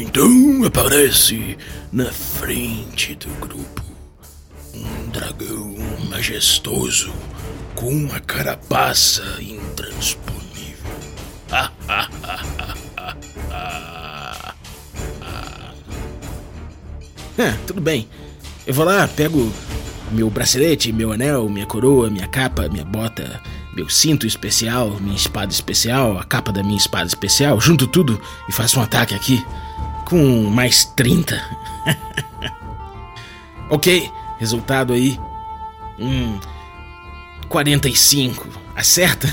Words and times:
Então 0.00 0.64
aparece 0.64 1.56
na 1.92 2.06
frente 2.06 3.14
do 3.14 3.28
grupo 3.40 3.82
um 4.74 5.10
dragão 5.10 5.74
majestoso 6.10 7.12
com 7.74 7.88
uma 7.88 8.20
carapaça 8.20 9.22
intransponível. 9.40 10.36
Ah, 17.38 17.54
tudo 17.66 17.82
bem. 17.82 18.08
Eu 18.66 18.72
vou 18.72 18.86
lá, 18.86 19.06
pego 19.06 19.52
meu 20.10 20.30
bracelete, 20.30 20.90
meu 20.90 21.12
anel, 21.12 21.46
minha 21.50 21.66
coroa, 21.66 22.08
minha 22.08 22.26
capa, 22.26 22.66
minha 22.66 22.84
bota, 22.84 23.42
meu 23.74 23.90
cinto 23.90 24.26
especial, 24.26 24.98
minha 25.00 25.14
espada 25.14 25.52
especial, 25.52 26.16
a 26.16 26.24
capa 26.24 26.50
da 26.50 26.62
minha 26.62 26.78
espada 26.78 27.06
especial, 27.06 27.60
junto 27.60 27.86
tudo 27.86 28.18
e 28.48 28.52
faço 28.52 28.80
um 28.80 28.82
ataque 28.82 29.14
aqui. 29.14 29.44
Com 30.06 30.44
mais 30.44 30.84
30. 30.84 31.42
ok, 33.68 34.10
resultado 34.38 34.92
aí. 34.92 35.20
Hum. 35.98 36.38
45. 37.48 38.48
Acerta? 38.76 39.28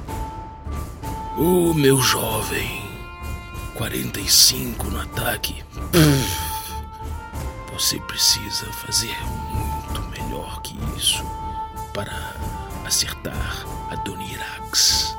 Ô 1.36 1.70
oh, 1.70 1.74
meu 1.74 2.00
jovem. 2.00 2.80
45 3.74 4.90
no 4.90 5.00
ataque. 5.00 5.62
Você 7.72 7.98
precisa 8.00 8.66
fazer 8.72 9.16
muito 9.54 10.02
melhor 10.10 10.60
que 10.62 10.78
isso 10.96 11.24
para 11.92 12.36
acertar 12.84 13.66
a 13.90 13.94
Donirax. 13.96 15.16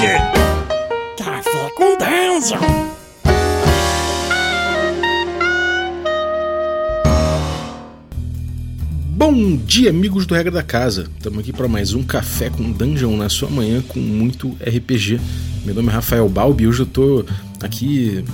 Quê? 0.00 0.16
Café 1.22 1.70
com 1.76 1.98
dungeon. 1.98 2.90
Bom 9.10 9.56
dia, 9.56 9.90
amigos 9.90 10.24
do 10.24 10.34
Regra 10.34 10.50
da 10.50 10.62
Casa. 10.62 11.10
Estamos 11.18 11.40
aqui 11.40 11.52
para 11.52 11.68
mais 11.68 11.92
um 11.92 12.02
Café 12.02 12.48
com 12.48 12.72
Dungeon 12.72 13.14
na 13.14 13.28
sua 13.28 13.50
manhã 13.50 13.82
com 13.82 14.00
muito 14.00 14.56
RPG. 14.62 15.20
Meu 15.66 15.74
nome 15.74 15.90
é 15.90 15.92
Rafael 15.92 16.26
Balbi 16.30 16.64
e 16.64 16.66
hoje 16.66 16.80
eu 16.80 16.86
tô 16.86 17.26
aqui 17.62 18.24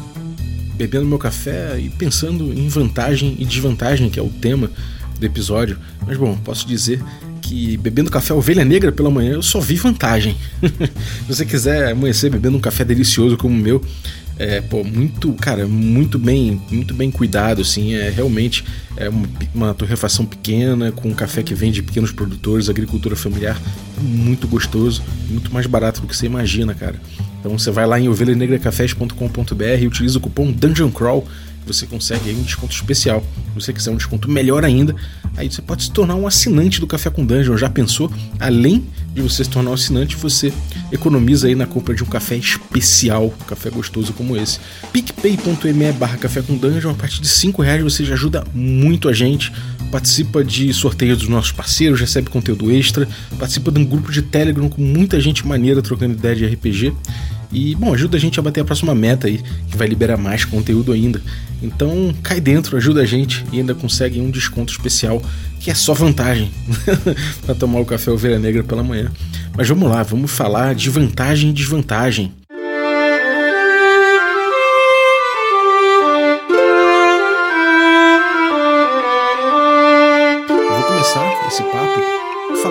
bebendo 0.77 1.06
meu 1.06 1.19
café 1.19 1.80
e 1.80 1.91
pensando 1.91 2.53
em 2.53 2.69
vantagem 2.69 3.34
e 3.41 3.45
desvantagem, 3.45 4.08
que 4.08 4.20
é 4.20 4.23
o 4.23 4.28
tema 4.28 4.70
do 5.19 5.27
episódio. 5.27 5.77
Mas 6.06 6.17
bom, 6.17 6.36
posso 6.45 6.64
dizer 6.64 7.03
que 7.47 7.77
bebendo 7.77 8.11
café 8.11 8.34
ovelha 8.34 8.64
negra 8.64 8.91
pela 8.91 9.08
manhã 9.08 9.34
eu 9.34 9.42
só 9.42 9.61
vi 9.61 9.77
vantagem. 9.77 10.36
Se 10.61 11.28
você 11.28 11.47
quiser 11.47 11.92
amanhecer 11.92 12.28
bebendo 12.28 12.56
um 12.56 12.61
café 12.61 12.84
delicioso 12.84 13.36
como 13.36 13.55
o 13.55 13.58
meu, 13.58 13.80
é, 14.36 14.61
pô, 14.61 14.83
muito, 14.83 15.33
cara, 15.34 15.67
muito 15.67 16.19
bem, 16.19 16.61
muito 16.70 16.92
bem 16.92 17.11
cuidado, 17.11 17.62
assim, 17.62 17.94
é 17.94 18.11
realmente 18.11 18.64
é 18.97 19.08
uma, 19.08 19.27
uma 19.55 19.74
torrefação 19.74 20.27
pequena, 20.27 20.92
com 20.92 21.08
um 21.08 21.14
café 21.14 21.42
que 21.42 21.55
vem 21.55 21.70
de 21.70 21.83
pequenos 21.83 22.11
produtores, 22.11 22.69
agricultura 22.69 23.14
familiar, 23.14 23.58
muito 23.98 24.48
gostoso, 24.48 25.02
muito 25.30 25.52
mais 25.55 25.67
barato 25.67 26.00
do 26.00 26.06
que 26.06 26.17
você 26.17 26.27
imagina, 26.27 26.74
cara. 26.74 27.00
Então 27.41 27.56
você 27.56 27.70
vai 27.70 27.86
lá 27.86 27.98
em 27.98 28.08
ovelhanegracafés.com.br 28.08 29.64
e 29.80 29.86
utiliza 29.86 30.19
o 30.19 30.20
cupom 30.20 30.50
Dungeon 30.50 30.91
Crawl 30.91 31.27
você 31.67 31.86
consegue 31.86 32.31
um 32.31 32.42
desconto 32.42 32.75
especial. 32.75 33.20
Se 33.20 33.55
você 33.55 33.72
quiser 33.72 33.91
um 33.91 33.97
desconto 33.97 34.31
melhor 34.31 34.64
ainda, 34.64 34.95
aí 35.36 35.50
você 35.50 35.61
pode 35.61 35.84
se 35.84 35.91
tornar 35.91 36.14
um 36.14 36.27
assinante 36.27 36.81
do 36.81 36.86
Café 36.86 37.11
com 37.11 37.25
Dungeon. 37.25 37.56
Já 37.56 37.69
pensou? 37.69 38.11
Além 38.39 38.86
de 39.14 39.23
você 39.23 39.42
se 39.45 39.50
tornar 39.50 39.70
um 39.70 39.75
assinante, 39.75 40.14
você 40.14 40.53
economiza 40.92 41.48
aí 41.48 41.55
na 41.55 41.67
compra 41.67 41.95
de 41.95 42.05
um 42.05 42.06
café 42.06 42.36
especial, 42.36 43.27
um 43.27 43.45
café 43.47 43.70
gostoso 43.70 44.12
como 44.12 44.36
esse. 44.36 44.61
picpay.me 44.92 45.92
barra 45.92 46.19
café 46.19 46.42
com 46.42 46.56
dungeon, 46.56 46.91
a 46.91 46.95
partir 46.95 47.20
de 47.20 47.28
5 47.28 47.62
reais 47.62 47.83
você 47.83 48.05
já 48.05 48.12
ajuda 48.12 48.45
muito 48.52 49.08
a 49.08 49.13
gente, 49.14 49.51
participa 49.90 50.45
de 50.45 50.73
sorteios 50.74 51.19
dos 51.19 51.29
nossos 51.29 51.52
parceiros, 51.52 51.98
recebe 51.98 52.29
conteúdo 52.29 52.70
extra, 52.70 53.08
participa 53.39 53.73
de 53.73 53.80
um 53.80 53.85
grupo 53.85 54.13
de 54.13 54.20
Telegram 54.20 54.69
com 54.69 54.83
muita 54.83 55.19
gente 55.19 55.46
maneira 55.46 55.80
trocando 55.80 56.14
ideia 56.14 56.36
de 56.36 56.46
RPG. 56.46 56.92
E, 57.56 57.74
bom, 57.74 57.94
ajuda 57.94 58.18
a 58.18 58.20
gente 58.20 58.39
a 58.39 58.42
bater 58.42 58.61
a 58.61 58.64
próxima 58.67 58.94
meta 58.94 59.28
aí, 59.28 59.40
que 59.70 59.78
vai 59.78 59.89
liberar 59.89 60.18
mais 60.18 60.44
conteúdo 60.44 60.92
ainda. 60.92 61.22
Então, 61.62 62.14
cai 62.22 62.39
dentro, 62.39 62.77
ajuda 62.77 63.00
a 63.00 63.06
gente 63.06 63.46
e 63.50 63.58
ainda 63.58 63.74
consegue 63.74 64.20
um 64.20 64.30
desconto 64.30 64.70
especial, 64.70 65.22
que 65.58 65.70
é 65.70 65.74
só 65.74 65.95
vantagem 65.95 66.50
para 67.46 67.55
tomar 67.55 67.80
o 67.80 67.86
café 67.86 68.11
ovelha 68.11 68.39
negra 68.39 68.62
pela 68.62 68.83
manhã. 68.83 69.11
Mas 69.56 69.66
vamos 69.66 69.89
lá, 69.89 70.02
vamos 70.02 70.30
falar 70.30 70.74
de 70.74 70.90
vantagem 70.90 71.48
e 71.48 71.52
desvantagem. 71.55 72.30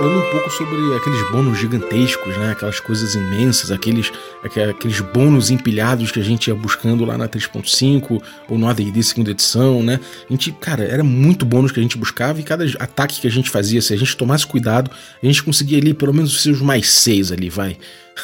Falando 0.06 0.24
um 0.24 0.30
pouco 0.30 0.52
sobre 0.52 0.96
aqueles 0.96 1.32
bônus 1.32 1.58
gigantescos, 1.58 2.38
né? 2.38 2.52
Aquelas 2.52 2.80
coisas 2.80 3.16
imensas, 3.16 3.72
aqueles, 3.72 4.12
aqueles 4.44 5.02
bônus 5.02 5.50
empilhados 5.50 6.12
que 6.12 6.20
a 6.20 6.24
gente 6.24 6.48
ia 6.48 6.54
buscando 6.54 7.04
lá 7.04 7.18
na 7.18 7.28
3.5 7.28 8.22
ou 8.48 8.56
no 8.56 8.68
AD&D 8.68 9.02
segunda 9.02 9.32
edição, 9.32 9.82
né? 9.82 10.00
A 10.30 10.32
gente, 10.32 10.52
cara, 10.52 10.84
era 10.84 11.04
muito 11.04 11.44
bônus 11.44 11.72
que 11.72 11.80
a 11.80 11.84
gente 11.84 11.98
buscava 11.98 12.40
e 12.40 12.44
cada 12.44 12.66
ataque 12.80 13.20
que 13.20 13.26
a 13.26 13.32
gente 13.32 13.50
fazia, 13.50 13.82
se 13.82 13.96
a 13.96 13.98
gente 13.98 14.16
tomasse 14.16 14.46
cuidado, 14.46 14.92
a 15.24 15.26
gente 15.26 15.42
conseguia 15.42 15.80
ali 15.80 15.92
pelo 15.92 16.14
menos 16.14 16.36
os 16.36 16.44
seus 16.44 16.62
mais 16.62 16.88
6 16.88 17.32
ali, 17.32 17.50
vai. 17.50 17.76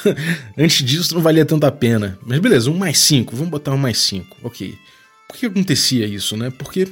Antes 0.56 0.86
disso 0.86 1.16
não 1.16 1.22
valia 1.22 1.46
tanto 1.46 1.66
a 1.66 1.72
pena. 1.72 2.20
Mas 2.24 2.38
beleza, 2.38 2.70
um 2.70 2.78
mais 2.78 3.00
5, 3.00 3.36
vamos 3.36 3.50
botar 3.50 3.72
um 3.72 3.78
mais 3.78 3.98
5, 3.98 4.38
ok. 4.44 4.76
Por 5.28 5.36
que 5.36 5.48
acontecia 5.48 6.06
isso, 6.06 6.38
né? 6.38 6.52
Porque 6.56 6.88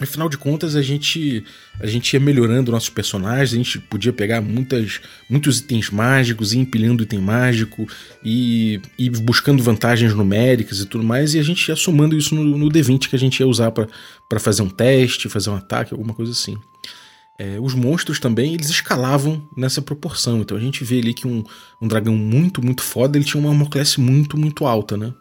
Afinal 0.00 0.28
de 0.28 0.38
contas, 0.38 0.76
a 0.76 0.82
gente 0.82 1.44
a 1.80 1.86
gente 1.86 2.14
ia 2.14 2.20
melhorando 2.20 2.70
nossos 2.70 2.88
personagens, 2.88 3.52
a 3.52 3.56
gente 3.56 3.80
podia 3.80 4.12
pegar 4.12 4.40
muitas, 4.40 5.00
muitos 5.28 5.58
itens 5.58 5.90
mágicos, 5.90 6.52
ir 6.52 6.58
empilhando 6.58 7.02
item 7.02 7.20
mágico 7.20 7.84
e, 8.24 8.80
e 8.96 9.10
buscando 9.10 9.60
vantagens 9.60 10.14
numéricas 10.14 10.78
e 10.78 10.86
tudo 10.86 11.02
mais, 11.02 11.34
e 11.34 11.40
a 11.40 11.42
gente 11.42 11.66
ia 11.68 11.74
somando 11.74 12.16
isso 12.16 12.32
no, 12.32 12.56
no 12.56 12.68
D20 12.68 13.08
que 13.08 13.16
a 13.16 13.18
gente 13.18 13.40
ia 13.40 13.46
usar 13.46 13.72
para 13.72 14.38
fazer 14.38 14.62
um 14.62 14.70
teste, 14.70 15.28
fazer 15.28 15.50
um 15.50 15.56
ataque, 15.56 15.92
alguma 15.92 16.14
coisa 16.14 16.30
assim. 16.30 16.56
É, 17.36 17.58
os 17.60 17.74
monstros 17.74 18.20
também, 18.20 18.54
eles 18.54 18.70
escalavam 18.70 19.48
nessa 19.56 19.82
proporção, 19.82 20.40
então 20.40 20.56
a 20.56 20.60
gente 20.60 20.84
vê 20.84 20.98
ali 20.98 21.12
que 21.12 21.26
um, 21.26 21.44
um 21.80 21.88
dragão 21.88 22.14
muito, 22.14 22.64
muito 22.64 22.82
foda, 22.82 23.18
ele 23.18 23.24
tinha 23.24 23.40
uma 23.40 23.50
armor 23.50 23.68
muito, 23.98 24.38
muito 24.38 24.64
alta, 24.64 24.96
né? 24.96 25.12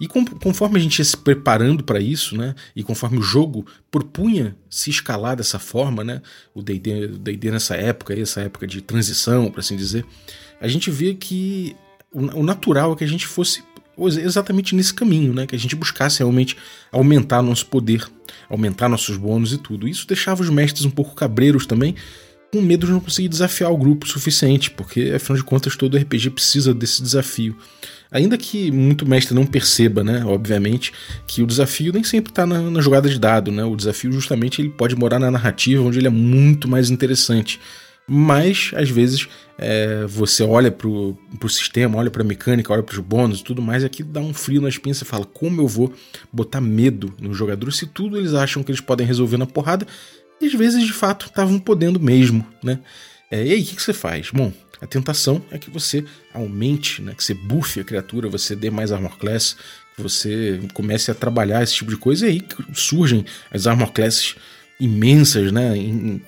E 0.00 0.06
conforme 0.06 0.78
a 0.78 0.80
gente 0.82 1.00
ia 1.00 1.04
se 1.04 1.16
preparando 1.16 1.82
para 1.82 1.98
isso, 1.98 2.36
né, 2.36 2.54
e 2.74 2.84
conforme 2.84 3.18
o 3.18 3.22
jogo 3.22 3.66
propunha 3.90 4.56
se 4.70 4.90
escalar 4.90 5.36
dessa 5.36 5.58
forma, 5.58 6.04
né, 6.04 6.22
o 6.54 6.62
D&D 6.62 7.50
nessa 7.50 7.74
época, 7.74 8.18
essa 8.18 8.40
época 8.40 8.64
de 8.64 8.80
transição, 8.80 9.50
para 9.50 9.60
assim 9.60 9.76
dizer, 9.76 10.06
a 10.60 10.68
gente 10.68 10.88
via 10.88 11.14
que 11.14 11.74
o, 12.12 12.44
natural 12.44 12.92
é 12.92 12.96
que 12.96 13.04
a 13.04 13.08
gente 13.08 13.26
fosse 13.26 13.62
exatamente 14.20 14.76
nesse 14.76 14.94
caminho, 14.94 15.34
né, 15.34 15.48
que 15.48 15.56
a 15.56 15.58
gente 15.58 15.74
buscasse 15.74 16.20
realmente 16.20 16.56
aumentar 16.92 17.42
nosso 17.42 17.66
poder, 17.66 18.06
aumentar 18.48 18.88
nossos 18.88 19.16
bônus 19.16 19.52
e 19.52 19.58
tudo. 19.58 19.88
Isso 19.88 20.06
deixava 20.06 20.40
os 20.40 20.48
mestres 20.48 20.84
um 20.84 20.90
pouco 20.90 21.16
cabreiros 21.16 21.66
também, 21.66 21.96
com 22.52 22.62
medo 22.62 22.86
de 22.86 22.92
não 22.92 23.00
conseguir 23.00 23.28
desafiar 23.28 23.72
o 23.72 23.76
grupo 23.76 24.06
o 24.06 24.08
suficiente, 24.08 24.70
porque 24.70 25.12
afinal 25.14 25.36
de 25.36 25.44
contas 25.44 25.76
todo 25.76 25.96
RPG 25.96 26.30
precisa 26.30 26.72
desse 26.72 27.02
desafio. 27.02 27.56
Ainda 28.10 28.38
que 28.38 28.70
muito 28.70 29.06
mestre 29.06 29.34
não 29.34 29.44
perceba, 29.44 30.02
né, 30.02 30.24
obviamente, 30.24 30.92
que 31.26 31.42
o 31.42 31.46
desafio 31.46 31.92
nem 31.92 32.02
sempre 32.02 32.30
está 32.30 32.46
na, 32.46 32.70
na, 32.70 32.80
jogada 32.80 33.08
de 33.08 33.18
dado, 33.18 33.52
né? 33.52 33.62
O 33.64 33.76
desafio 33.76 34.10
justamente 34.10 34.62
ele 34.62 34.70
pode 34.70 34.96
morar 34.96 35.18
na 35.18 35.30
narrativa, 35.30 35.82
onde 35.82 35.98
ele 35.98 36.06
é 36.06 36.10
muito 36.10 36.66
mais 36.66 36.88
interessante. 36.88 37.60
Mas, 38.10 38.70
às 38.74 38.88
vezes, 38.88 39.28
é, 39.58 40.06
você 40.06 40.42
olha 40.42 40.70
pro, 40.70 41.14
pro 41.38 41.48
sistema, 41.50 41.98
olha 41.98 42.10
pra 42.10 42.24
mecânica, 42.24 42.72
olha 42.72 42.82
pros 42.82 43.00
bônus 43.00 43.40
e 43.40 43.44
tudo 43.44 43.60
mais, 43.60 43.82
e 43.82 43.86
aqui 43.86 44.02
dá 44.02 44.20
um 44.20 44.32
frio 44.32 44.62
nas 44.62 44.78
pinças 44.78 45.02
e 45.02 45.04
fala: 45.04 45.26
como 45.26 45.60
eu 45.60 45.68
vou 45.68 45.92
botar 46.32 46.62
medo 46.62 47.12
nos 47.20 47.36
jogadores 47.36 47.76
se 47.76 47.86
tudo 47.86 48.16
eles 48.16 48.32
acham 48.32 48.62
que 48.62 48.70
eles 48.70 48.80
podem 48.80 49.06
resolver 49.06 49.36
na 49.36 49.44
porrada, 49.44 49.86
e 50.40 50.46
às 50.46 50.54
vezes, 50.54 50.82
de 50.86 50.92
fato, 50.92 51.26
estavam 51.26 51.58
podendo 51.58 52.00
mesmo, 52.00 52.46
né? 52.64 52.78
É, 53.30 53.46
e 53.46 53.52
aí, 53.52 53.60
o 53.60 53.64
que, 53.66 53.76
que 53.76 53.82
você 53.82 53.92
faz? 53.92 54.30
Bom, 54.32 54.50
a 54.80 54.86
tentação 54.86 55.42
é 55.50 55.58
que 55.58 55.70
você 55.70 56.04
aumente, 56.32 57.02
né, 57.02 57.14
que 57.14 57.24
você 57.24 57.34
buffe 57.34 57.80
a 57.80 57.84
criatura, 57.84 58.28
você 58.28 58.54
dê 58.54 58.70
mais 58.70 58.92
armor 58.92 59.16
class, 59.18 59.56
que 59.96 60.02
você 60.02 60.60
comece 60.72 61.10
a 61.10 61.14
trabalhar 61.14 61.62
esse 61.62 61.74
tipo 61.74 61.90
de 61.90 61.96
coisa, 61.96 62.26
e 62.26 62.30
aí 62.30 62.42
surgem 62.74 63.24
as 63.50 63.66
armor 63.66 63.92
classes 63.92 64.36
imensas, 64.80 65.50
né, 65.50 65.74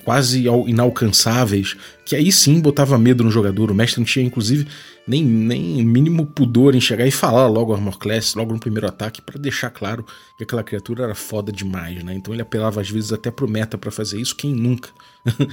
quase 0.03 0.45
inalcançáveis, 0.67 1.77
que 2.05 2.15
aí 2.15 2.31
sim 2.31 2.59
botava 2.59 2.97
medo 2.97 3.23
no 3.23 3.31
jogador. 3.31 3.71
O 3.71 3.73
mestre 3.73 3.99
não 3.99 4.05
tinha, 4.05 4.25
inclusive, 4.25 4.67
nem, 5.07 5.23
nem 5.23 5.85
mínimo 5.85 6.25
pudor 6.25 6.75
em 6.75 6.81
chegar 6.81 7.07
e 7.07 7.11
falar 7.11 7.47
logo 7.47 7.73
Armor 7.73 7.97
Class, 7.97 8.35
logo 8.35 8.51
no 8.51 8.59
primeiro 8.59 8.87
ataque, 8.87 9.21
para 9.21 9.39
deixar 9.39 9.69
claro 9.69 10.05
que 10.37 10.43
aquela 10.43 10.63
criatura 10.63 11.05
era 11.05 11.15
foda 11.15 11.51
demais, 11.51 12.03
né? 12.03 12.13
Então 12.13 12.33
ele 12.33 12.41
apelava 12.41 12.81
às 12.81 12.89
vezes 12.89 13.13
até 13.13 13.31
pro 13.31 13.47
meta 13.49 13.77
para 13.77 13.89
fazer 13.89 14.19
isso, 14.19 14.35
quem 14.35 14.53
nunca? 14.53 14.89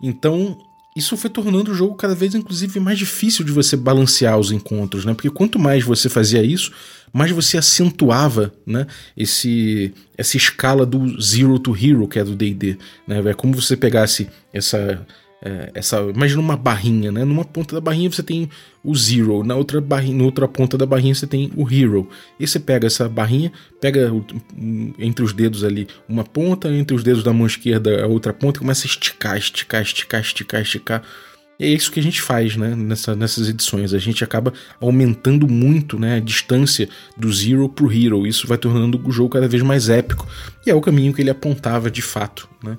então 0.00 0.56
isso 0.96 1.16
foi 1.16 1.30
tornando 1.30 1.70
o 1.70 1.74
jogo 1.74 1.94
cada 1.94 2.14
vez, 2.14 2.34
inclusive, 2.34 2.80
mais 2.80 2.98
difícil 2.98 3.44
de 3.44 3.52
você 3.52 3.76
balancear 3.76 4.38
os 4.38 4.50
encontros, 4.50 5.04
né? 5.04 5.14
Porque 5.14 5.30
quanto 5.30 5.58
mais 5.58 5.84
você 5.84 6.08
fazia 6.08 6.42
isso, 6.42 6.72
mais 7.12 7.30
você 7.30 7.56
acentuava, 7.56 8.52
né? 8.66 8.86
Esse, 9.16 9.94
essa 10.16 10.36
escala 10.36 10.84
do 10.84 11.20
Zero 11.20 11.58
to 11.58 11.76
Hero, 11.76 12.08
que 12.08 12.18
é 12.18 12.24
do 12.24 12.34
D&D, 12.34 12.78
né? 13.06 13.22
É 13.30 13.34
como 13.34 13.54
você 13.54 13.76
pegasse 13.76 14.28
essa 14.52 15.06
é, 15.40 15.70
essa, 15.74 16.00
imagina 16.00 16.40
uma 16.40 16.56
barrinha, 16.56 17.12
né? 17.12 17.24
Numa 17.24 17.44
ponta 17.44 17.74
da 17.74 17.80
barrinha 17.80 18.10
você 18.10 18.22
tem 18.22 18.50
o 18.82 18.94
zero, 18.94 19.44
na 19.44 19.54
outra 19.54 19.80
barrinha, 19.80 20.16
na 20.16 20.24
outra 20.24 20.48
ponta 20.48 20.76
da 20.76 20.84
barrinha 20.84 21.14
você 21.14 21.26
tem 21.26 21.52
o 21.56 21.72
hero. 21.72 22.08
E 22.40 22.46
você 22.46 22.58
pega 22.58 22.86
essa 22.86 23.08
barrinha, 23.08 23.52
pega 23.80 24.12
o, 24.12 24.24
entre 24.98 25.24
os 25.24 25.32
dedos 25.32 25.62
ali 25.62 25.86
uma 26.08 26.24
ponta, 26.24 26.72
entre 26.72 26.94
os 26.94 27.04
dedos 27.04 27.22
da 27.22 27.32
mão 27.32 27.46
esquerda 27.46 28.02
a 28.02 28.06
outra 28.06 28.32
ponta 28.32 28.58
e 28.58 28.60
começa 28.60 28.84
a 28.84 28.88
esticar, 28.88 29.36
esticar, 29.36 29.82
esticar, 29.82 30.20
esticar, 30.20 30.62
esticar. 30.62 31.02
E 31.58 31.64
é 31.64 31.68
isso 31.68 31.90
que 31.90 31.98
a 31.98 32.02
gente 32.02 32.20
faz, 32.20 32.56
né? 32.56 32.74
Nessa, 32.74 33.16
nessas 33.16 33.48
edições. 33.48 33.92
A 33.92 33.98
gente 33.98 34.22
acaba 34.22 34.52
aumentando 34.80 35.48
muito 35.48 35.98
né, 35.98 36.16
a 36.16 36.20
distância 36.20 36.88
do 37.16 37.32
Zero 37.32 37.68
pro 37.68 37.92
Hero. 37.92 38.26
Isso 38.26 38.46
vai 38.46 38.56
tornando 38.56 39.00
o 39.04 39.10
jogo 39.10 39.30
cada 39.30 39.48
vez 39.48 39.62
mais 39.62 39.88
épico. 39.88 40.26
E 40.64 40.70
é 40.70 40.74
o 40.74 40.80
caminho 40.80 41.12
que 41.12 41.20
ele 41.20 41.30
apontava 41.30 41.90
de 41.90 42.02
fato, 42.02 42.48
né? 42.62 42.78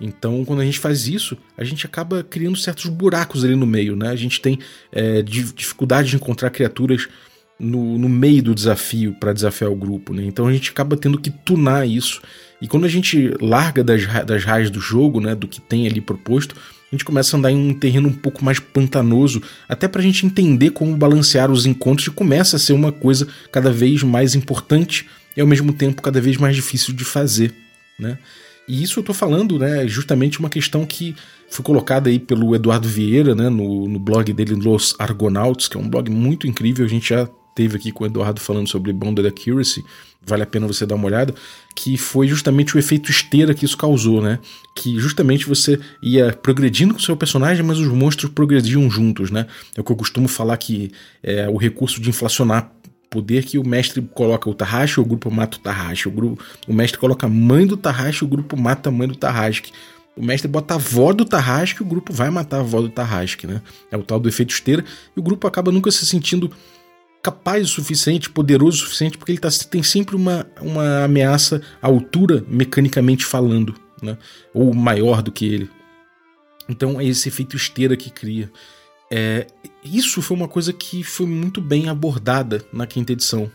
Então, 0.00 0.44
quando 0.44 0.60
a 0.60 0.64
gente 0.64 0.78
faz 0.78 1.06
isso, 1.06 1.36
a 1.56 1.64
gente 1.64 1.86
acaba 1.86 2.22
criando 2.22 2.56
certos 2.56 2.86
buracos 2.86 3.44
ali 3.44 3.54
no 3.54 3.66
meio, 3.66 3.94
né? 3.94 4.08
A 4.08 4.16
gente 4.16 4.40
tem 4.40 4.58
é, 4.90 5.22
dificuldade 5.22 6.10
de 6.10 6.16
encontrar 6.16 6.50
criaturas 6.50 7.08
no, 7.58 7.96
no 7.96 8.08
meio 8.08 8.42
do 8.42 8.54
desafio 8.54 9.14
para 9.20 9.32
desafiar 9.32 9.70
o 9.70 9.76
grupo, 9.76 10.12
né? 10.12 10.24
Então 10.24 10.48
a 10.48 10.52
gente 10.52 10.70
acaba 10.70 10.96
tendo 10.96 11.18
que 11.18 11.30
tunar 11.30 11.86
isso. 11.86 12.20
E 12.60 12.66
quando 12.66 12.84
a 12.84 12.88
gente 12.88 13.32
larga 13.40 13.84
das, 13.84 14.04
das 14.24 14.44
raias 14.44 14.70
do 14.70 14.80
jogo, 14.80 15.20
né? 15.20 15.34
Do 15.34 15.46
que 15.46 15.60
tem 15.60 15.86
ali 15.86 16.00
proposto, 16.00 16.56
a 16.56 16.94
gente 16.94 17.04
começa 17.04 17.34
a 17.34 17.38
andar 17.38 17.50
em 17.50 17.56
um 17.56 17.72
terreno 17.72 18.08
um 18.08 18.12
pouco 18.12 18.44
mais 18.44 18.58
pantanoso, 18.58 19.40
até 19.68 19.88
para 19.88 20.00
a 20.00 20.04
gente 20.04 20.26
entender 20.26 20.70
como 20.70 20.96
balancear 20.96 21.50
os 21.50 21.64
encontros 21.64 22.08
e 22.08 22.10
começa 22.10 22.56
a 22.56 22.58
ser 22.58 22.74
uma 22.74 22.92
coisa 22.92 23.26
cada 23.50 23.72
vez 23.72 24.02
mais 24.02 24.34
importante 24.34 25.08
e 25.34 25.40
ao 25.40 25.46
mesmo 25.46 25.72
tempo 25.72 26.02
cada 26.02 26.20
vez 26.20 26.36
mais 26.36 26.54
difícil 26.54 26.92
de 26.92 27.04
fazer, 27.04 27.54
né? 27.98 28.18
E 28.72 28.82
isso 28.82 29.00
eu 29.00 29.04
tô 29.04 29.12
falando, 29.12 29.58
né, 29.58 29.86
justamente 29.86 30.40
uma 30.40 30.48
questão 30.48 30.86
que 30.86 31.14
foi 31.50 31.62
colocada 31.62 32.08
aí 32.08 32.18
pelo 32.18 32.54
Eduardo 32.54 32.88
Vieira, 32.88 33.34
né, 33.34 33.50
no, 33.50 33.86
no 33.86 33.98
blog 33.98 34.32
dele 34.32 34.54
Los 34.54 34.94
Argonauts, 34.98 35.68
que 35.68 35.76
é 35.76 35.80
um 35.80 35.90
blog 35.90 36.10
muito 36.10 36.46
incrível, 36.46 36.86
a 36.86 36.88
gente 36.88 37.10
já 37.10 37.28
teve 37.54 37.76
aqui 37.76 37.92
com 37.92 38.02
o 38.02 38.06
Eduardo 38.06 38.40
falando 38.40 38.66
sobre 38.66 38.90
Bounded 38.94 39.28
Accuracy, 39.28 39.84
vale 40.24 40.44
a 40.44 40.46
pena 40.46 40.66
você 40.66 40.86
dar 40.86 40.94
uma 40.94 41.04
olhada, 41.04 41.34
que 41.76 41.98
foi 41.98 42.26
justamente 42.26 42.74
o 42.74 42.78
efeito 42.78 43.10
esteira 43.10 43.52
que 43.52 43.66
isso 43.66 43.76
causou, 43.76 44.22
né? 44.22 44.38
Que 44.74 44.98
justamente 44.98 45.46
você 45.46 45.78
ia 46.02 46.32
progredindo 46.32 46.94
com 46.94 47.00
o 47.00 47.02
seu 47.02 47.14
personagem, 47.14 47.62
mas 47.62 47.78
os 47.78 47.88
monstros 47.88 48.32
progrediam 48.32 48.88
juntos, 48.88 49.30
né? 49.30 49.46
É 49.76 49.82
o 49.82 49.84
que 49.84 49.92
eu 49.92 49.96
costumo 49.96 50.28
falar 50.28 50.56
que 50.56 50.90
é 51.22 51.46
o 51.46 51.58
recurso 51.58 52.00
de 52.00 52.08
inflacionar 52.08 52.72
poder 53.12 53.44
que 53.44 53.58
o 53.58 53.66
mestre 53.66 54.00
coloca 54.00 54.48
o 54.48 54.54
Tarrasque, 54.54 54.98
o 54.98 55.04
grupo 55.04 55.30
mata 55.30 55.58
o 55.58 55.60
Tarrasque. 55.60 56.08
O, 56.08 56.38
o 56.66 56.72
mestre 56.72 56.98
coloca 56.98 57.26
a 57.26 57.28
mãe 57.28 57.66
do 57.66 57.76
Tarrasque, 57.76 58.24
o 58.24 58.26
grupo 58.26 58.56
mata 58.56 58.88
a 58.88 58.92
mãe 58.92 59.06
do 59.06 59.14
Tarrasque. 59.14 59.70
O 60.16 60.24
mestre 60.24 60.48
bota 60.48 60.74
a 60.74 60.76
avó 60.76 61.12
do 61.12 61.24
Tarrasque, 61.24 61.82
o 61.82 61.84
grupo 61.84 62.12
vai 62.12 62.30
matar 62.30 62.58
a 62.58 62.60
avó 62.60 62.80
do 62.80 62.88
Tarrasque, 62.88 63.46
né? 63.46 63.60
É 63.90 63.96
o 63.96 64.02
tal 64.02 64.18
do 64.18 64.28
efeito 64.28 64.50
esteira, 64.50 64.84
e 65.14 65.20
o 65.20 65.22
grupo 65.22 65.46
acaba 65.46 65.70
nunca 65.70 65.90
se 65.90 66.06
sentindo 66.06 66.50
capaz 67.22 67.64
o 67.64 67.68
suficiente, 67.68 68.28
poderoso 68.28 68.78
o 68.78 68.80
suficiente, 68.80 69.16
porque 69.16 69.32
ele 69.32 69.38
tá, 69.38 69.48
tem 69.70 69.82
sempre 69.82 70.16
uma, 70.16 70.46
uma 70.60 71.04
ameaça 71.04 71.62
à 71.80 71.86
altura, 71.86 72.44
mecanicamente 72.48 73.24
falando, 73.24 73.74
né? 74.02 74.16
Ou 74.54 74.74
maior 74.74 75.22
do 75.22 75.30
que 75.30 75.46
ele. 75.46 75.70
Então 76.68 77.00
é 77.00 77.04
esse 77.04 77.28
efeito 77.28 77.56
esteira 77.56 77.96
que 77.96 78.10
cria. 78.10 78.50
É, 79.14 79.46
isso 79.84 80.22
foi 80.22 80.34
uma 80.34 80.48
coisa 80.48 80.72
que 80.72 81.04
foi 81.04 81.26
muito 81.26 81.60
bem 81.60 81.90
abordada 81.90 82.64
na 82.72 82.86
quinta 82.86 83.12
edição. 83.12 83.50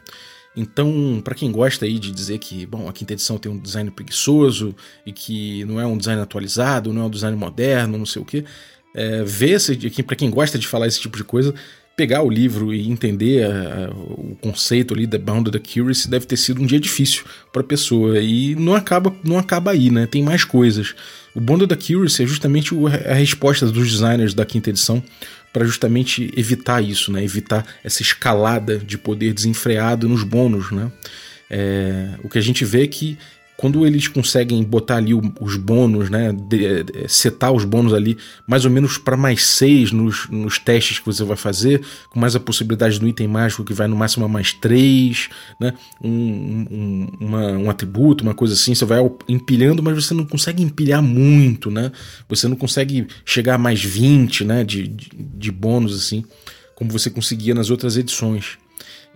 Então, 0.56 1.20
para 1.24 1.34
quem 1.34 1.52
gosta 1.52 1.86
aí 1.86 1.98
de 1.98 2.12
dizer 2.12 2.38
que, 2.38 2.64
bom, 2.68 2.88
a 2.88 2.94
quinta 2.94 3.14
edição 3.14 3.40
tem 3.40 3.52
um 3.52 3.58
design 3.58 3.90
preguiçoso 3.90 4.76
e 5.04 5.12
que 5.12 5.66
não 5.66 5.82
é 5.82 5.86
um 5.88 5.98
design 5.98 6.22
atualizado, 6.22 6.94
não 6.94 7.02
é 7.02 7.06
um 7.06 7.10
design 7.10 7.36
moderno, 7.36 7.98
não 7.98 8.06
sei 8.06 8.22
o 8.22 8.26
quê, 8.26 8.46
é, 8.94 9.24
ver 9.24 9.60
para 10.06 10.16
quem 10.16 10.30
gosta 10.30 10.60
de 10.60 10.68
falar 10.68 10.86
esse 10.86 11.00
tipo 11.00 11.18
de 11.18 11.24
coisa, 11.24 11.56
pegar 11.96 12.22
o 12.22 12.30
livro 12.30 12.72
e 12.72 12.88
entender 12.88 13.44
a, 13.44 13.88
a, 13.88 13.90
o 13.90 14.38
conceito 14.40 14.94
ali 14.94 15.08
da 15.08 15.18
Bounded 15.18 15.58
Accuracy 15.58 16.08
deve 16.08 16.28
ter 16.28 16.38
sido 16.38 16.62
um 16.62 16.68
dia 16.68 16.80
difícil 16.80 17.24
para 17.52 17.62
a 17.64 17.66
pessoa 17.66 18.20
e 18.20 18.54
não 18.54 18.76
acaba 18.76 19.16
não 19.24 19.40
acaba 19.40 19.72
aí, 19.72 19.90
né? 19.90 20.06
Tem 20.06 20.22
mais 20.22 20.44
coisas. 20.44 20.94
O 21.38 21.40
Bounded 21.40 21.72
Accuracy 21.72 22.24
é 22.24 22.26
justamente 22.26 22.74
a 23.08 23.14
resposta 23.14 23.68
dos 23.68 23.92
designers 23.92 24.34
da 24.34 24.44
quinta 24.44 24.72
edição 24.72 25.04
para 25.54 25.64
justamente 25.66 26.34
evitar 26.36 26.84
isso, 26.84 27.12
né? 27.12 27.24
Evitar 27.24 27.64
essa 27.84 28.02
escalada 28.02 28.80
de 28.80 28.98
poder 28.98 29.34
desenfreado 29.34 30.10
nos 30.10 30.24
bônus, 30.24 30.72
né? 30.72 30.92
É, 31.48 32.10
o 32.24 32.28
que 32.28 32.40
a 32.40 32.42
gente 32.42 32.66
vê 32.66 32.86
é 32.86 32.88
que 32.88 33.20
quando 33.58 33.88
eles 33.88 34.08
conseguem 34.08 34.64
botar 34.64 34.98
ali 34.98 35.14
os 35.16 35.58
bônus, 35.58 36.12
né, 36.12 36.32
de, 36.32 36.84
de, 36.84 37.08
setar 37.08 37.52
os 37.52 37.66
bônus 37.66 37.92
ali 37.92 38.16
mais 38.48 38.66
ou 38.66 38.72
menos 38.72 39.00
para 39.00 39.18
mais 39.18 39.44
6 39.48 39.92
nos, 39.92 40.30
nos 40.30 40.60
testes 40.60 41.00
que 41.00 41.06
você 41.08 41.24
vai 41.24 41.36
fazer, 41.36 41.82
com 42.12 42.20
mais 42.20 42.36
a 42.36 42.40
possibilidade 42.40 43.00
do 43.00 43.08
item 43.08 43.28
mágico 43.28 43.64
que 43.64 43.74
vai 43.74 43.88
no 43.88 43.96
máximo 43.96 44.26
a 44.26 44.28
mais 44.28 44.54
3, 44.54 45.30
né, 45.60 45.74
um, 46.02 46.10
um, 46.10 47.08
uma, 47.20 47.52
um 47.54 47.70
atributo, 47.70 48.24
uma 48.24 48.36
coisa 48.36 48.54
assim, 48.54 48.76
você 48.76 48.86
vai 48.86 49.00
empilhando, 49.28 49.82
mas 49.82 50.06
você 50.06 50.14
não 50.14 50.26
consegue 50.26 50.62
empilhar 50.62 51.02
muito, 51.02 51.72
né, 51.72 51.92
você 52.30 52.48
não 52.48 52.56
consegue 52.56 53.08
chegar 53.26 53.56
a 53.56 53.58
mais 53.58 53.84
20 53.84 54.46
né, 54.46 54.64
de, 54.64 54.88
de, 54.88 55.10
de 55.16 55.52
bônus 55.52 55.96
assim, 55.96 56.24
como 56.76 56.92
você 56.92 57.10
conseguia 57.10 57.56
nas 57.56 57.72
outras 57.72 57.98
edições. 57.98 58.60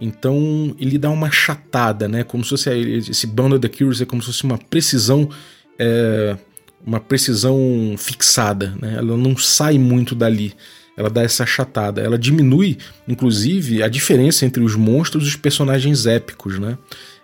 Então 0.02 0.76
ele 0.80 0.98
dá 0.98 1.12
uma 1.12 1.30
chatada, 1.30 2.08
né? 2.08 2.24
Como 2.24 2.44
se 2.44 2.50
fosse 2.50 2.70
esse 2.72 3.28
Bounded 3.28 3.64
Accuracy 3.64 4.02
é 4.02 4.06
como 4.06 4.20
se 4.22 4.28
fosse 4.30 4.44
uma 4.44 4.58
precisão, 4.58 5.30
é, 5.78 6.36
uma 6.84 7.00
precisão 7.00 7.94
fixada, 8.00 8.74
né? 8.82 8.96
Ela 8.98 9.16
não 9.16 9.38
sai 9.38 9.78
muito 9.78 10.16
dali. 10.16 10.56
Ela 10.98 11.10
dá 11.10 11.22
essa 11.22 11.46
chatada. 11.46 12.02
Ela 12.02 12.18
diminui, 12.18 12.80
inclusive, 13.08 13.84
a 13.84 13.88
diferença 13.88 14.44
entre 14.44 14.64
os 14.64 14.76
monstros 14.76 15.26
e 15.26 15.28
os 15.30 15.36
personagens 15.36 16.08
épicos, 16.08 16.58
né? 16.60 16.78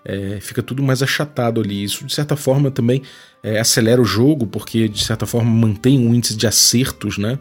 É, 0.05 0.37
fica 0.39 0.61
tudo 0.61 0.83
mais 0.83 1.01
achatado 1.01 1.59
ali. 1.59 1.83
Isso, 1.83 2.05
de 2.05 2.13
certa 2.13 2.35
forma, 2.35 2.69
também 2.69 3.01
é, 3.41 3.59
acelera 3.59 4.01
o 4.01 4.05
jogo, 4.05 4.45
porque, 4.45 4.87
de 4.87 5.03
certa 5.03 5.25
forma, 5.25 5.49
mantém 5.49 5.99
um 5.99 6.13
índice 6.13 6.35
de 6.35 6.45
acertos, 6.45 7.17
né? 7.17 7.39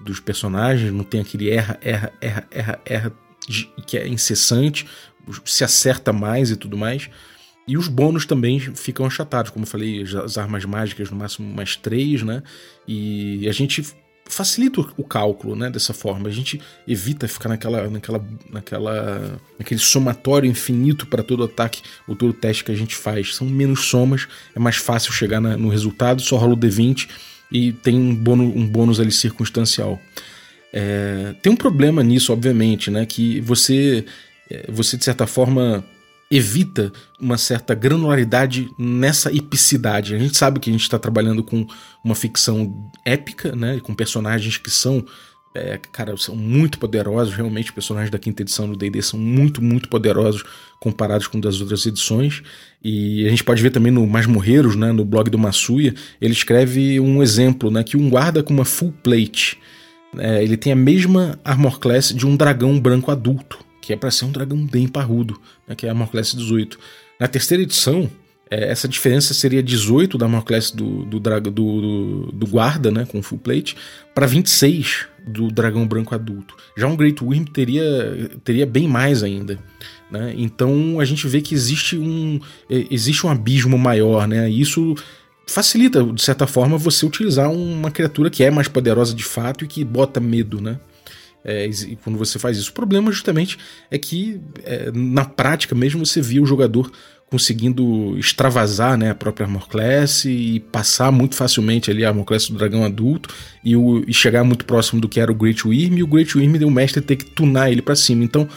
Dos 0.00 0.20
personagens, 0.20 0.92
não 0.92 1.04
tem 1.04 1.20
aquele 1.20 1.50
erra, 1.50 1.78
erra, 1.82 2.12
erra, 2.20 2.48
erra, 2.50 2.80
erra 2.84 3.25
que 3.86 3.96
é 3.96 4.06
incessante, 4.06 4.86
se 5.44 5.64
acerta 5.64 6.12
mais 6.12 6.50
e 6.50 6.56
tudo 6.56 6.76
mais. 6.76 7.08
E 7.68 7.76
os 7.76 7.88
bônus 7.88 8.24
também 8.24 8.60
ficam 8.60 9.04
achatados, 9.06 9.50
como 9.50 9.64
eu 9.64 9.68
falei, 9.68 10.02
as 10.24 10.38
armas 10.38 10.64
mágicas 10.64 11.10
no 11.10 11.16
máximo 11.16 11.52
mais 11.52 11.74
três, 11.74 12.22
né? 12.22 12.42
E 12.86 13.48
a 13.48 13.52
gente 13.52 13.84
facilita 14.28 14.80
o 14.96 15.04
cálculo, 15.04 15.56
né? 15.56 15.68
Dessa 15.68 15.92
forma, 15.92 16.28
a 16.28 16.32
gente 16.32 16.60
evita 16.86 17.26
ficar 17.26 17.48
naquela, 17.48 17.88
naquela, 17.88 18.24
naquela, 18.50 19.40
naquele 19.58 19.80
somatório 19.80 20.48
infinito 20.48 21.06
para 21.06 21.22
todo 21.22 21.44
ataque 21.44 21.82
ou 22.06 22.14
todo 22.14 22.32
teste 22.32 22.64
que 22.64 22.70
a 22.70 22.76
gente 22.76 22.94
faz. 22.94 23.34
São 23.34 23.46
menos 23.48 23.86
somas, 23.86 24.28
é 24.54 24.58
mais 24.60 24.76
fácil 24.76 25.12
chegar 25.12 25.40
na, 25.40 25.56
no 25.56 25.68
resultado. 25.68 26.22
Só 26.22 26.36
rola 26.36 26.54
o 26.54 26.56
D20 26.56 27.08
e 27.50 27.72
tem 27.72 27.96
um 27.96 28.14
bônus, 28.14 28.54
um 28.54 28.66
bônus 28.66 29.00
ali 29.00 29.12
circunstancial. 29.12 30.00
É, 30.72 31.34
tem 31.42 31.52
um 31.52 31.56
problema 31.56 32.02
nisso, 32.02 32.32
obviamente, 32.32 32.90
né? 32.90 33.06
Que 33.06 33.40
você, 33.40 34.04
é, 34.50 34.70
você 34.70 34.96
de 34.96 35.04
certa 35.04 35.26
forma 35.26 35.84
evita 36.30 36.92
uma 37.20 37.38
certa 37.38 37.74
granularidade 37.74 38.68
nessa 38.78 39.32
epicidade. 39.32 40.14
A 40.14 40.18
gente 40.18 40.36
sabe 40.36 40.58
que 40.58 40.68
a 40.68 40.72
gente 40.72 40.82
está 40.82 40.98
trabalhando 40.98 41.42
com 41.42 41.66
uma 42.04 42.14
ficção 42.14 42.90
épica, 43.04 43.54
né? 43.54 43.80
Com 43.80 43.94
personagens 43.94 44.56
que 44.56 44.70
são 44.70 45.04
é, 45.56 45.78
cara, 45.90 46.16
são 46.16 46.36
muito 46.36 46.78
poderosos, 46.78 47.34
realmente, 47.34 47.66
os 47.66 47.74
personagens 47.74 48.10
da 48.10 48.18
quinta 48.18 48.42
edição 48.42 48.68
do 48.68 48.76
D&D 48.76 49.00
são 49.00 49.18
muito, 49.18 49.62
muito 49.62 49.88
poderosos 49.88 50.44
comparados 50.78 51.26
com 51.26 51.40
das 51.40 51.60
outras 51.60 51.86
edições, 51.86 52.42
e 52.84 53.26
a 53.26 53.30
gente 53.30 53.42
pode 53.42 53.62
ver 53.62 53.70
também 53.70 53.90
no 53.90 54.06
Masmorreiros, 54.06 54.76
né, 54.76 54.92
no 54.92 55.04
blog 55.04 55.30
do 55.30 55.38
Massuya, 55.38 55.94
ele 56.20 56.34
escreve 56.34 57.00
um 57.00 57.22
exemplo, 57.22 57.70
né, 57.70 57.82
que 57.82 57.96
um 57.96 58.10
guarda 58.10 58.42
com 58.42 58.52
uma 58.52 58.64
full 58.64 58.92
plate, 59.02 59.58
é, 60.18 60.42
ele 60.42 60.56
tem 60.56 60.72
a 60.72 60.76
mesma 60.76 61.38
armor 61.44 61.78
class 61.78 62.12
de 62.12 62.26
um 62.26 62.36
dragão 62.36 62.78
branco 62.78 63.10
adulto, 63.10 63.58
que 63.80 63.92
é 63.92 63.96
para 63.96 64.10
ser 64.10 64.24
um 64.24 64.32
dragão 64.32 64.64
bem 64.66 64.88
parrudo, 64.88 65.40
né, 65.66 65.74
que 65.74 65.86
é 65.86 65.88
a 65.88 65.92
armor 65.92 66.08
class 66.08 66.34
18. 66.34 66.78
Na 67.18 67.28
terceira 67.28 67.62
edição, 67.62 68.10
é, 68.50 68.70
essa 68.70 68.86
diferença 68.86 69.34
seria 69.34 69.62
18 69.62 70.16
da 70.16 70.26
armor 70.26 70.44
class 70.44 70.70
do, 70.70 71.04
do, 71.04 71.18
do, 71.18 72.32
do, 72.32 72.46
guarda, 72.46 72.90
né, 72.90 73.04
com 73.04 73.22
full 73.22 73.38
plate, 73.38 73.76
para 74.14 74.26
26 74.26 75.06
do 75.26 75.48
dragão 75.48 75.86
branco 75.86 76.14
adulto. 76.14 76.56
Já 76.76 76.86
um 76.86 76.96
Great 76.96 77.22
Worm 77.22 77.44
teria, 77.44 78.30
teria 78.44 78.64
bem 78.64 78.86
mais 78.86 79.22
ainda. 79.22 79.58
Né? 80.10 80.34
Então 80.36 81.00
a 81.00 81.04
gente 81.04 81.26
vê 81.26 81.40
que 81.40 81.54
existe 81.54 81.98
um, 81.98 82.40
é, 82.70 82.86
existe 82.90 83.26
um 83.26 83.30
abismo 83.30 83.76
maior, 83.76 84.28
né? 84.28 84.48
Isso 84.48 84.94
facilita, 85.46 86.02
de 86.02 86.22
certa 86.22 86.46
forma, 86.46 86.76
você 86.76 87.06
utilizar 87.06 87.50
uma 87.50 87.90
criatura 87.90 88.28
que 88.28 88.42
é 88.42 88.50
mais 88.50 88.68
poderosa 88.68 89.14
de 89.14 89.24
fato 89.24 89.64
e 89.64 89.68
que 89.68 89.84
bota 89.84 90.20
medo, 90.20 90.60
né? 90.60 90.78
É, 91.44 91.70
quando 92.02 92.18
você 92.18 92.40
faz 92.40 92.58
isso. 92.58 92.70
O 92.70 92.74
problema 92.74 93.12
justamente 93.12 93.56
é 93.88 93.96
que 93.96 94.40
é, 94.64 94.90
na 94.92 95.24
prática 95.24 95.76
mesmo 95.76 96.04
você 96.04 96.20
via 96.20 96.42
o 96.42 96.46
jogador 96.46 96.90
conseguindo 97.30 98.16
extravasar 98.18 98.96
né, 98.96 99.10
a 99.10 99.14
própria 99.14 99.46
Armor 99.46 99.68
Class 99.68 100.24
e 100.24 100.60
passar 100.72 101.10
muito 101.10 101.34
facilmente 101.34 101.90
ali 101.90 102.04
a 102.04 102.08
Armor 102.08 102.24
Class 102.24 102.48
do 102.48 102.56
dragão 102.56 102.84
adulto 102.84 103.32
e, 103.64 103.76
o, 103.76 104.04
e 104.06 104.14
chegar 104.14 104.44
muito 104.44 104.64
próximo 104.64 105.00
do 105.00 105.08
que 105.08 105.20
era 105.20 105.30
o 105.30 105.34
Great 105.34 105.66
Wyrm 105.66 105.98
e 105.98 106.02
o 106.02 106.06
Great 106.06 106.36
Wyrm 106.36 106.56
deu 106.56 106.68
o 106.68 106.70
mestre 106.70 107.00
ter 107.00 107.16
que 107.16 107.24
tunar 107.24 107.70
ele 107.70 107.82
para 107.82 107.96
cima. 107.96 108.24
Então, 108.24 108.48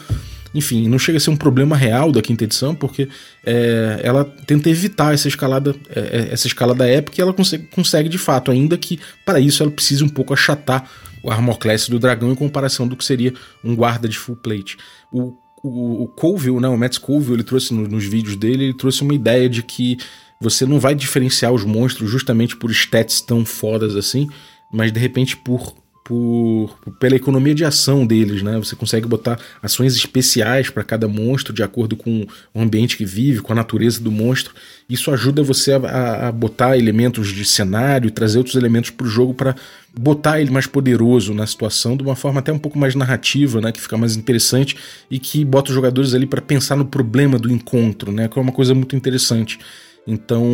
enfim, 0.54 0.88
não 0.88 0.98
chega 0.98 1.18
a 1.18 1.20
ser 1.20 1.30
um 1.30 1.36
problema 1.36 1.76
real 1.76 2.10
da 2.10 2.20
quinta 2.20 2.44
edição, 2.44 2.74
porque 2.74 3.08
é, 3.44 4.00
ela 4.02 4.24
tenta 4.24 4.68
evitar 4.68 5.14
essa 5.14 5.28
escalada, 5.28 5.74
é, 5.94 6.00
é 6.00 6.32
essa 6.32 6.46
escalada 6.46 6.88
épica 6.88 7.20
e 7.20 7.22
ela 7.22 7.32
consegue, 7.32 7.66
consegue 7.66 8.08
de 8.08 8.18
fato, 8.18 8.50
ainda 8.50 8.76
que 8.76 8.98
para 9.24 9.40
isso 9.40 9.62
ela 9.62 9.70
precise 9.70 10.02
um 10.02 10.08
pouco 10.08 10.34
achatar 10.34 10.88
o 11.22 11.30
Armor 11.30 11.58
Class 11.58 11.88
do 11.88 11.98
dragão 11.98 12.32
em 12.32 12.34
comparação 12.34 12.88
do 12.88 12.96
que 12.96 13.04
seria 13.04 13.34
um 13.62 13.76
guarda 13.76 14.08
de 14.08 14.18
full 14.18 14.36
plate. 14.36 14.76
O 15.12 15.34
o, 15.62 16.04
o 16.04 16.08
Colville, 16.08 16.60
né, 16.60 16.68
o 16.68 16.76
Matt 16.76 16.98
Colville, 16.98 17.36
ele 17.36 17.44
trouxe 17.44 17.74
no, 17.74 17.86
nos 17.86 18.04
vídeos 18.04 18.36
dele, 18.36 18.64
ele 18.64 18.74
trouxe 18.74 19.02
uma 19.02 19.14
ideia 19.14 19.48
de 19.48 19.62
que 19.62 19.98
você 20.40 20.64
não 20.64 20.80
vai 20.80 20.94
diferenciar 20.94 21.52
os 21.52 21.64
monstros 21.64 22.10
justamente 22.10 22.56
por 22.56 22.70
stats 22.70 23.20
tão 23.20 23.44
fodas 23.44 23.94
assim, 23.94 24.28
mas 24.72 24.90
de 24.90 24.98
repente 24.98 25.36
por 25.36 25.74
por, 26.10 26.76
pela 26.98 27.14
economia 27.14 27.54
de 27.54 27.64
ação 27.64 28.04
deles, 28.04 28.42
né? 28.42 28.58
Você 28.58 28.74
consegue 28.74 29.06
botar 29.06 29.38
ações 29.62 29.94
especiais 29.94 30.68
para 30.68 30.82
cada 30.82 31.06
monstro 31.06 31.52
de 31.52 31.62
acordo 31.62 31.94
com 31.94 32.26
o 32.52 32.60
ambiente 32.60 32.96
que 32.96 33.04
vive, 33.04 33.38
com 33.38 33.52
a 33.52 33.54
natureza 33.54 34.00
do 34.00 34.10
monstro. 34.10 34.52
Isso 34.88 35.12
ajuda 35.12 35.40
você 35.40 35.74
a, 35.74 36.26
a 36.26 36.32
botar 36.32 36.76
elementos 36.76 37.28
de 37.28 37.44
cenário, 37.44 38.10
trazer 38.10 38.38
outros 38.38 38.56
elementos 38.56 38.90
para 38.90 39.06
o 39.06 39.08
jogo 39.08 39.34
para 39.34 39.54
botar 39.96 40.40
ele 40.40 40.50
mais 40.50 40.66
poderoso 40.66 41.32
na 41.32 41.46
situação 41.46 41.96
de 41.96 42.02
uma 42.02 42.16
forma 42.16 42.40
até 42.40 42.52
um 42.52 42.58
pouco 42.58 42.76
mais 42.76 42.96
narrativa, 42.96 43.60
né? 43.60 43.70
Que 43.70 43.80
fica 43.80 43.96
mais 43.96 44.16
interessante 44.16 44.76
e 45.08 45.16
que 45.16 45.44
bota 45.44 45.70
os 45.70 45.74
jogadores 45.76 46.12
ali 46.12 46.26
para 46.26 46.42
pensar 46.42 46.74
no 46.74 46.86
problema 46.86 47.38
do 47.38 47.48
encontro, 47.48 48.10
né? 48.10 48.26
Que 48.26 48.36
é 48.36 48.42
uma 48.42 48.50
coisa 48.50 48.74
muito 48.74 48.96
interessante. 48.96 49.60
Então 50.06 50.44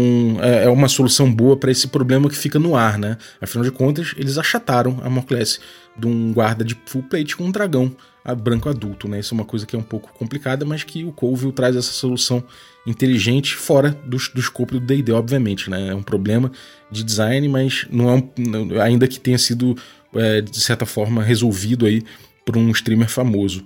é, 0.41 0.65
é 0.65 0.69
uma 0.69 0.89
solução 0.89 1.33
boa 1.33 1.57
para 1.57 1.71
esse 1.71 1.89
problema 1.89 2.29
que 2.29 2.37
fica 2.37 2.59
no 2.59 2.75
ar, 2.75 2.99
né? 2.99 3.17
Afinal 3.41 3.65
de 3.65 3.71
contas, 3.71 4.15
eles 4.17 4.39
achataram 4.39 5.01
a 5.03 5.11
Morclass 5.11 5.61
de 5.97 6.07
um 6.07 6.33
guarda 6.33 6.65
de 6.65 6.77
full 6.87 7.03
plate 7.03 7.37
com 7.37 7.45
um 7.45 7.51
dragão 7.51 7.95
branco 8.35 8.69
adulto, 8.69 9.07
né? 9.07 9.21
Isso 9.21 9.35
é 9.35 9.37
uma 9.37 9.45
coisa 9.45 9.65
que 9.65 9.77
é 9.77 9.79
um 9.79 9.83
pouco 9.83 10.13
complicada, 10.15 10.65
mas 10.65 10.83
que 10.83 11.05
o 11.05 11.13
Colville 11.13 11.53
traz 11.53 11.77
essa 11.77 11.93
solução 11.93 12.43
inteligente 12.87 13.55
fora 13.55 13.91
do, 14.05 14.17
do 14.17 14.41
escopo 14.41 14.75
do 14.75 14.81
D&D, 14.81 15.13
obviamente, 15.13 15.71
né? 15.71 15.89
É 15.89 15.95
um 15.95 16.03
problema 16.03 16.51
de 16.91 17.05
design, 17.05 17.49
mas 17.49 17.87
não 17.91 18.11
é 18.11 18.15
um, 18.15 18.81
ainda 18.81 19.07
que 19.07 19.21
tenha 19.21 19.39
sido 19.39 19.77
é, 20.15 20.41
de 20.41 20.61
certa 20.61 20.87
forma 20.87 21.23
resolvido 21.23 21.87
aí 21.87 22.03
por 22.45 22.57
um 22.57 22.71
streamer 22.71 23.09
famoso. 23.09 23.65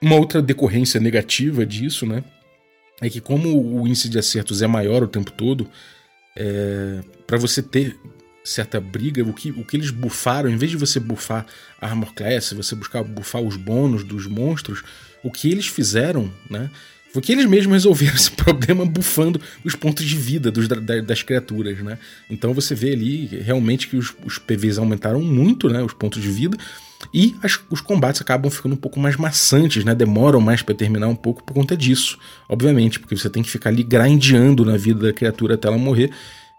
Uma 0.00 0.16
outra 0.16 0.40
decorrência 0.40 0.98
negativa 0.98 1.66
disso, 1.66 2.06
né? 2.06 2.24
É 3.02 3.10
que 3.10 3.20
como 3.20 3.80
o 3.80 3.86
índice 3.86 4.08
de 4.08 4.18
acertos 4.18 4.62
é 4.62 4.66
maior 4.66 5.02
o 5.02 5.08
tempo 5.08 5.32
todo, 5.32 5.68
é, 6.36 7.00
para 7.26 7.36
você 7.36 7.60
ter 7.60 7.98
certa 8.44 8.80
briga, 8.80 9.22
o 9.22 9.32
que, 9.32 9.50
o 9.50 9.64
que 9.64 9.76
eles 9.76 9.90
bufaram, 9.90 10.48
em 10.48 10.56
vez 10.56 10.70
de 10.70 10.76
você 10.76 10.98
bufar 10.98 11.46
a 11.80 11.86
Armor 11.86 12.14
Class, 12.14 12.52
você 12.52 12.74
buscar 12.74 13.02
bufar 13.02 13.42
os 13.42 13.56
bônus 13.56 14.04
dos 14.04 14.26
monstros, 14.26 14.82
o 15.22 15.30
que 15.30 15.50
eles 15.50 15.66
fizeram, 15.66 16.32
né? 16.48 16.70
Foi 17.12 17.20
que 17.20 17.30
eles 17.30 17.44
mesmos 17.44 17.74
resolveram 17.74 18.14
esse 18.16 18.30
problema 18.30 18.86
bufando 18.86 19.40
os 19.64 19.74
pontos 19.74 20.04
de 20.04 20.16
vida 20.16 20.50
dos, 20.50 20.66
das 20.68 21.22
criaturas, 21.22 21.78
né? 21.80 21.98
Então 22.30 22.54
você 22.54 22.74
vê 22.74 22.92
ali 22.92 23.26
realmente 23.26 23.88
que 23.88 23.96
os, 23.96 24.14
os 24.24 24.38
PVs 24.38 24.78
aumentaram 24.78 25.20
muito, 25.20 25.68
né? 25.68 25.82
Os 25.82 25.92
pontos 25.92 26.22
de 26.22 26.30
vida. 26.30 26.56
E 27.12 27.36
as, 27.42 27.58
os 27.70 27.80
combates 27.80 28.20
acabam 28.20 28.50
ficando 28.50 28.74
um 28.74 28.78
pouco 28.78 29.00
mais 29.00 29.16
maçantes, 29.16 29.84
né? 29.84 29.94
Demoram 29.94 30.40
mais 30.40 30.62
para 30.62 30.74
terminar 30.74 31.08
um 31.08 31.14
pouco 31.14 31.42
por 31.42 31.54
conta 31.54 31.76
disso. 31.76 32.18
Obviamente, 32.48 33.00
porque 33.00 33.16
você 33.16 33.30
tem 33.30 33.42
que 33.42 33.50
ficar 33.50 33.70
ali 33.70 33.82
grindeando 33.82 34.64
na 34.64 34.76
vida 34.76 35.06
da 35.06 35.12
criatura 35.12 35.54
até 35.54 35.68
ela 35.68 35.78
morrer. 35.78 36.10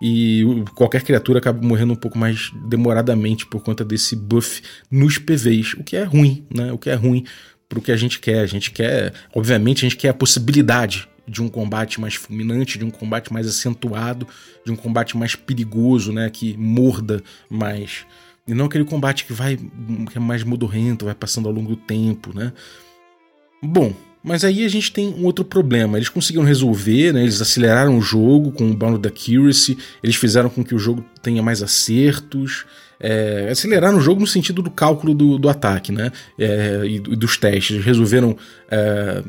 E 0.02 0.44
qualquer 0.76 1.02
criatura 1.02 1.40
acaba 1.40 1.66
morrendo 1.66 1.94
um 1.94 1.96
pouco 1.96 2.18
mais 2.18 2.52
demoradamente 2.68 3.46
por 3.46 3.62
conta 3.62 3.86
desse 3.86 4.16
buff 4.16 4.62
nos 4.92 5.18
PVs, 5.18 5.76
o 5.76 5.84
que 5.84 5.96
é 5.96 6.04
ruim, 6.04 6.46
né? 6.54 6.74
O 6.74 6.78
que 6.78 6.90
é 6.90 6.94
ruim 6.94 7.24
pro 7.70 7.82
que 7.82 7.92
a 7.92 7.96
gente 7.96 8.20
quer. 8.20 8.40
A 8.40 8.46
gente 8.46 8.72
quer, 8.72 9.14
obviamente, 9.34 9.86
a 9.86 9.90
gente 9.90 9.98
quer 9.98 10.10
a 10.10 10.14
possibilidade 10.14 11.08
de 11.28 11.42
um 11.42 11.48
combate 11.48 12.02
mais 12.02 12.16
fulminante, 12.16 12.78
de 12.78 12.84
um 12.84 12.92
combate 12.92 13.32
mais 13.32 13.48
acentuado, 13.48 14.28
de 14.66 14.72
um 14.72 14.76
combate 14.76 15.18
mais 15.18 15.36
perigoso, 15.36 16.12
né? 16.12 16.30
Que 16.30 16.58
morda 16.58 17.24
mais. 17.50 18.06
E 18.48 18.54
não 18.54 18.66
aquele 18.66 18.84
combate 18.84 19.26
que 19.26 19.34
vai 19.34 19.58
que 19.58 20.18
é 20.18 20.20
mais 20.20 20.44
modorrento, 20.44 21.06
vai 21.06 21.16
passando 21.16 21.48
ao 21.48 21.54
longo 21.54 21.70
do 21.70 21.76
tempo, 21.78 22.36
né? 22.36 22.52
Bom, 23.62 23.94
mas 24.24 24.44
aí 24.44 24.66
a 24.66 24.70
gente 24.70 24.92
tem 24.92 25.08
um 25.08 25.26
outro 25.26 25.44
problema. 25.44 25.98
Eles 25.98 26.10
conseguiram 26.10 26.46
resolver, 26.46 27.14
né? 27.14 27.22
Eles 27.22 27.42
aceleraram 27.42 27.98
o 27.98 28.02
jogo 28.02 28.52
com 28.52 28.70
o 28.70 28.74
Bound 28.74 29.06
Accuracy, 29.08 29.78
eles 30.02 30.16
fizeram 30.16 30.50
com 30.50 30.64
que 30.64 30.74
o 30.76 30.80
jogo 30.80 31.04
tenha 31.22 31.44
mais 31.44 31.64
acertos. 31.64 32.66
É, 33.00 33.50
aceleraram 33.52 33.98
o 33.98 34.02
jogo 34.02 34.22
no 34.22 34.28
sentido 34.28 34.62
do 34.62 34.72
cálculo 34.72 35.14
do, 35.14 35.38
do 35.38 35.50
ataque, 35.50 35.92
né? 35.92 36.12
É, 36.40 36.82
e, 36.86 37.00
dos 37.00 37.38
testes. 37.38 37.84
Resolveram 37.84 38.38
é, 38.70 39.24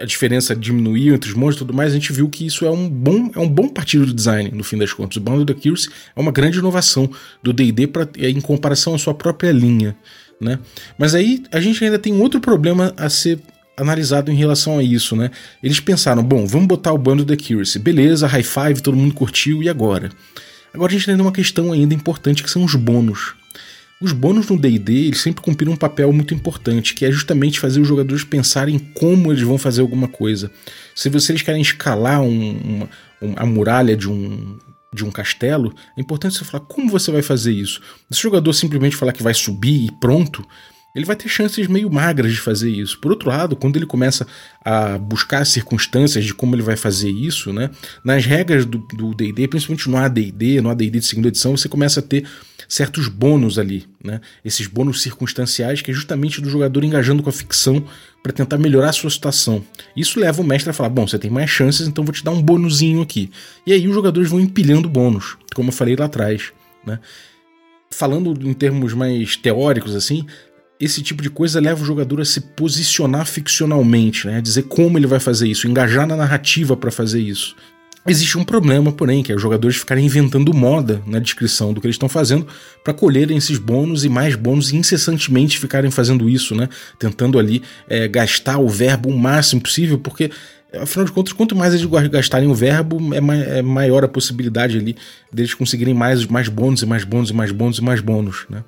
a 0.00 0.04
diferença 0.04 0.54
diminuiu 0.54 1.14
entre 1.14 1.30
os 1.30 1.36
monstros 1.36 1.56
e 1.56 1.66
tudo 1.66 1.74
mais, 1.74 1.92
a 1.92 1.94
gente 1.94 2.12
viu 2.12 2.28
que 2.28 2.44
isso 2.44 2.64
é 2.64 2.70
um 2.70 2.88
bom, 2.88 3.30
é 3.34 3.38
um 3.38 3.48
bom 3.48 3.68
partido 3.68 4.04
de 4.04 4.12
design, 4.12 4.50
no 4.52 4.64
fim 4.64 4.76
das 4.76 4.92
contas. 4.92 5.16
O 5.16 5.20
Bounded 5.20 5.50
Accuracy 5.56 5.88
é 6.14 6.20
uma 6.20 6.32
grande 6.32 6.58
inovação 6.58 7.08
do 7.42 7.52
D&D 7.52 7.88
em 8.18 8.40
comparação 8.40 8.94
à 8.94 8.98
sua 8.98 9.14
própria 9.14 9.52
linha, 9.52 9.96
né? 10.40 10.58
Mas 10.98 11.14
aí 11.14 11.44
a 11.52 11.60
gente 11.60 11.84
ainda 11.84 11.98
tem 11.98 12.20
outro 12.20 12.40
problema 12.40 12.92
a 12.96 13.08
ser 13.08 13.38
analisado 13.76 14.30
em 14.30 14.34
relação 14.34 14.78
a 14.78 14.82
isso, 14.82 15.14
né? 15.14 15.30
Eles 15.62 15.78
pensaram, 15.78 16.22
bom, 16.22 16.46
vamos 16.46 16.66
botar 16.66 16.92
o 16.92 16.98
Bounded 16.98 17.32
Accuracy, 17.32 17.78
beleza, 17.78 18.26
high 18.26 18.42
five, 18.42 18.82
todo 18.82 18.96
mundo 18.96 19.14
curtiu, 19.14 19.62
e 19.62 19.68
agora? 19.68 20.10
Agora 20.72 20.90
a 20.90 20.94
gente 20.94 21.06
tem 21.06 21.14
uma 21.14 21.32
questão 21.32 21.72
ainda 21.72 21.94
importante 21.94 22.42
que 22.42 22.50
são 22.50 22.64
os 22.64 22.74
bônus. 22.74 23.34
Os 24.00 24.12
bônus 24.12 24.48
no 24.48 24.58
D&D 24.58 24.92
eles 25.06 25.20
sempre 25.20 25.42
cumpriram 25.42 25.72
um 25.72 25.76
papel 25.76 26.12
muito 26.12 26.34
importante, 26.34 26.94
que 26.94 27.04
é 27.04 27.12
justamente 27.12 27.60
fazer 27.60 27.80
os 27.80 27.88
jogadores 27.88 28.24
pensarem 28.24 28.78
como 28.78 29.32
eles 29.32 29.42
vão 29.42 29.56
fazer 29.56 29.80
alguma 29.80 30.08
coisa. 30.08 30.50
Se 30.94 31.08
vocês 31.08 31.42
querem 31.42 31.62
escalar 31.62 32.20
um, 32.20 32.88
uma, 33.20 33.34
a 33.36 33.46
muralha 33.46 33.96
de 33.96 34.10
um, 34.10 34.58
de 34.92 35.04
um 35.04 35.10
castelo, 35.10 35.74
é 35.96 36.00
importante 36.00 36.36
você 36.36 36.44
falar 36.44 36.64
como 36.64 36.90
você 36.90 37.10
vai 37.10 37.22
fazer 37.22 37.52
isso. 37.52 37.80
Se 38.10 38.20
o 38.20 38.22
jogador 38.22 38.52
simplesmente 38.52 38.96
falar 38.96 39.12
que 39.12 39.22
vai 39.22 39.34
subir 39.34 39.86
e 39.86 39.90
pronto, 39.92 40.46
ele 40.94 41.04
vai 41.04 41.16
ter 41.16 41.28
chances 41.28 41.66
meio 41.66 41.90
magras 41.90 42.32
de 42.32 42.38
fazer 42.38 42.70
isso. 42.70 42.98
Por 43.00 43.10
outro 43.10 43.28
lado, 43.28 43.56
quando 43.56 43.76
ele 43.76 43.86
começa 43.86 44.26
a 44.64 44.96
buscar 44.96 45.44
circunstâncias 45.44 46.24
de 46.24 46.32
como 46.32 46.54
ele 46.54 46.62
vai 46.62 46.76
fazer 46.76 47.10
isso, 47.10 47.52
né? 47.52 47.70
Nas 48.04 48.24
regras 48.24 48.64
do 48.64 48.78
D&D, 49.14 49.48
principalmente 49.48 49.90
no 49.90 49.96
AD&D, 49.96 50.60
no 50.60 50.70
AD&D 50.70 51.00
de 51.00 51.06
segunda 51.06 51.28
edição, 51.28 51.56
você 51.56 51.68
começa 51.68 51.98
a 51.98 52.02
ter 52.02 52.24
certos 52.68 53.08
bônus 53.08 53.58
ali, 53.58 53.84
né? 54.02 54.20
Esses 54.44 54.68
bônus 54.68 55.02
circunstanciais 55.02 55.82
que 55.82 55.90
é 55.90 55.94
justamente 55.94 56.40
do 56.40 56.48
jogador 56.48 56.84
engajando 56.84 57.22
com 57.22 57.28
a 57.28 57.32
ficção 57.32 57.84
para 58.22 58.32
tentar 58.32 58.56
melhorar 58.56 58.90
a 58.90 58.92
sua 58.92 59.10
situação. 59.10 59.64
Isso 59.96 60.20
leva 60.20 60.40
o 60.40 60.44
mestre 60.44 60.70
a 60.70 60.72
falar: 60.72 60.90
"Bom, 60.90 61.06
você 61.06 61.18
tem 61.18 61.30
mais 61.30 61.50
chances, 61.50 61.88
então 61.88 62.04
vou 62.04 62.14
te 62.14 62.22
dar 62.22 62.30
um 62.30 62.40
bônusinho 62.40 63.02
aqui". 63.02 63.30
E 63.66 63.72
aí 63.72 63.88
os 63.88 63.94
jogadores 63.94 64.30
vão 64.30 64.40
empilhando 64.40 64.88
bônus, 64.88 65.36
como 65.54 65.70
eu 65.70 65.72
falei 65.72 65.96
lá 65.96 66.06
atrás, 66.06 66.52
né? 66.86 67.00
Falando 67.90 68.48
em 68.48 68.54
termos 68.54 68.92
mais 68.94 69.36
teóricos 69.36 69.94
assim, 69.94 70.26
esse 70.78 71.02
tipo 71.02 71.22
de 71.22 71.30
coisa 71.30 71.60
leva 71.60 71.82
o 71.82 71.86
jogador 71.86 72.20
a 72.20 72.24
se 72.24 72.40
posicionar 72.40 73.26
ficcionalmente, 73.26 74.26
né? 74.26 74.38
A 74.38 74.40
dizer 74.40 74.64
como 74.64 74.98
ele 74.98 75.06
vai 75.06 75.20
fazer 75.20 75.48
isso, 75.48 75.68
engajar 75.68 76.06
na 76.06 76.16
narrativa 76.16 76.76
para 76.76 76.90
fazer 76.90 77.20
isso. 77.20 77.54
Existe 78.06 78.36
um 78.36 78.44
problema, 78.44 78.92
porém, 78.92 79.22
que 79.22 79.32
é 79.32 79.34
os 79.34 79.40
jogadores 79.40 79.78
ficarem 79.78 80.04
inventando 80.04 80.52
moda 80.52 81.00
na 81.06 81.18
descrição 81.18 81.72
do 81.72 81.80
que 81.80 81.86
eles 81.86 81.94
estão 81.94 82.08
fazendo 82.08 82.46
para 82.82 82.92
colherem 82.92 83.38
esses 83.38 83.56
bônus 83.56 84.04
e 84.04 84.10
mais 84.10 84.36
bônus 84.36 84.72
e 84.72 84.76
incessantemente 84.76 85.58
ficarem 85.58 85.90
fazendo 85.90 86.28
isso, 86.28 86.54
né? 86.54 86.68
Tentando 86.98 87.38
ali 87.38 87.62
é, 87.88 88.06
gastar 88.06 88.58
o 88.58 88.68
verbo 88.68 89.08
o 89.08 89.18
máximo 89.18 89.62
possível, 89.62 89.98
porque 89.98 90.30
afinal 90.78 91.06
de 91.06 91.12
contas, 91.12 91.32
quanto 91.32 91.56
mais 91.56 91.72
eles 91.72 91.86
gastarem 92.10 92.48
o 92.48 92.54
verbo, 92.54 92.98
é, 93.14 93.58
é 93.58 93.62
maior 93.62 94.04
a 94.04 94.08
possibilidade 94.08 94.76
ali 94.76 94.96
deles 95.32 95.54
conseguirem 95.54 95.94
mais, 95.94 96.26
mais 96.26 96.48
bônus 96.48 96.82
e 96.82 96.86
mais 96.86 97.04
bônus 97.04 97.30
e 97.30 97.32
mais 97.32 97.52
bônus 97.52 97.78
e 97.78 97.82
mais 97.82 98.00
bônus, 98.00 98.44
né? 98.50 98.62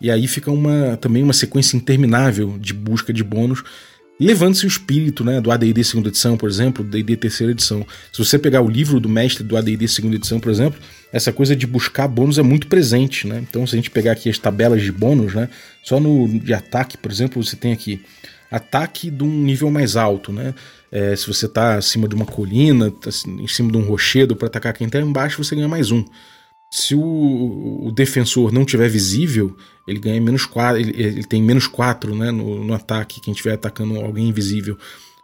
E 0.00 0.10
aí 0.10 0.26
fica 0.26 0.50
uma, 0.50 0.96
também 0.96 1.22
uma 1.22 1.32
sequência 1.32 1.76
interminável 1.76 2.56
de 2.58 2.72
busca 2.74 3.12
de 3.12 3.24
bônus, 3.24 3.62
levando-se 4.18 4.64
o 4.64 4.68
espírito 4.68 5.24
né, 5.24 5.40
do 5.40 5.50
AD&D 5.50 5.84
segunda 5.84 6.08
edição, 6.08 6.36
por 6.36 6.48
exemplo, 6.48 6.82
do 6.82 6.96
AD&D 6.96 7.16
terceira 7.16 7.52
edição. 7.52 7.86
Se 8.12 8.18
você 8.18 8.38
pegar 8.38 8.62
o 8.62 8.68
livro 8.68 8.98
do 8.98 9.08
mestre 9.08 9.44
do 9.44 9.56
AD&D 9.56 9.88
segunda 9.88 10.16
edição, 10.16 10.40
por 10.40 10.50
exemplo, 10.50 10.80
essa 11.12 11.32
coisa 11.32 11.54
de 11.54 11.66
buscar 11.66 12.08
bônus 12.08 12.38
é 12.38 12.42
muito 12.42 12.66
presente, 12.66 13.26
né? 13.26 13.44
Então, 13.48 13.66
se 13.66 13.74
a 13.74 13.76
gente 13.76 13.90
pegar 13.90 14.12
aqui 14.12 14.28
as 14.28 14.38
tabelas 14.38 14.82
de 14.82 14.92
bônus, 14.92 15.34
né, 15.34 15.48
só 15.82 16.00
no 16.00 16.28
de 16.28 16.52
ataque, 16.52 16.96
por 16.96 17.10
exemplo, 17.10 17.42
você 17.42 17.56
tem 17.56 17.72
aqui 17.72 18.02
ataque 18.50 19.10
de 19.10 19.24
um 19.24 19.42
nível 19.42 19.70
mais 19.70 19.96
alto, 19.96 20.32
né? 20.32 20.54
É, 20.90 21.14
se 21.16 21.26
você 21.26 21.46
está 21.46 21.74
acima 21.74 22.08
de 22.08 22.14
uma 22.14 22.24
colina, 22.24 22.90
tá 22.90 23.10
em 23.26 23.48
cima 23.48 23.70
de 23.70 23.76
um 23.76 23.82
rochedo 23.82 24.36
para 24.36 24.46
atacar 24.46 24.72
quem 24.72 24.86
está 24.86 25.00
embaixo, 25.00 25.42
você 25.42 25.54
ganha 25.54 25.68
mais 25.68 25.90
um. 25.90 26.04
Se 26.70 26.94
o, 26.94 27.86
o, 27.86 27.92
defensor 27.92 28.52
não 28.52 28.64
tiver 28.64 28.88
visível, 28.88 29.56
ele 29.86 30.00
ganha 30.00 30.20
menos 30.20 30.44
4, 30.44 30.80
ele, 30.80 31.00
ele 31.00 31.24
tem 31.24 31.42
menos 31.42 31.66
4 31.66 32.14
né, 32.14 32.30
no, 32.30 32.64
no 32.64 32.74
ataque, 32.74 33.20
quem 33.20 33.32
estiver 33.32 33.54
atacando 33.54 33.98
alguém 34.00 34.28
invisível. 34.28 34.76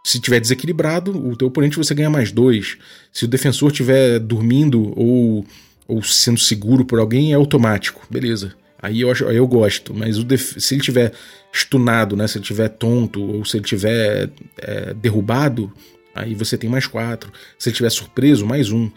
Se 0.05 0.19
tiver 0.19 0.39
desequilibrado, 0.39 1.11
o 1.11 1.35
teu 1.35 1.47
oponente 1.47 1.77
você 1.77 1.93
ganha 1.93 2.09
mais 2.09 2.31
2. 2.31 2.77
Se 3.11 3.25
o 3.25 3.27
defensor 3.27 3.71
estiver 3.71 4.19
dormindo 4.19 4.93
ou, 4.97 5.45
ou 5.87 6.03
sendo 6.03 6.39
seguro 6.39 6.85
por 6.85 6.99
alguém, 6.99 7.31
é 7.31 7.35
automático. 7.35 8.05
Beleza. 8.09 8.53
Aí 8.81 8.99
eu, 8.99 9.09
acho, 9.09 9.25
aí 9.27 9.37
eu 9.37 9.47
gosto, 9.47 9.93
mas 9.93 10.17
se 10.57 10.75
ele 10.75 10.81
tiver 10.81 11.13
stunado, 11.53 12.17
né? 12.17 12.27
Se 12.27 12.37
ele 12.37 12.43
tiver 12.43 12.67
tonto 12.67 13.21
ou 13.21 13.45
se 13.45 13.55
ele 13.55 13.63
tiver 13.63 14.29
é, 14.57 14.93
derrubado, 14.93 15.71
aí 16.13 16.35
você 16.35 16.57
tem 16.57 16.69
mais 16.69 16.85
quatro. 16.85 17.31
Se 17.57 17.69
ele 17.69 17.77
tiver 17.77 17.89
surpreso, 17.89 18.45
mais 18.45 18.73
um. 18.73 18.91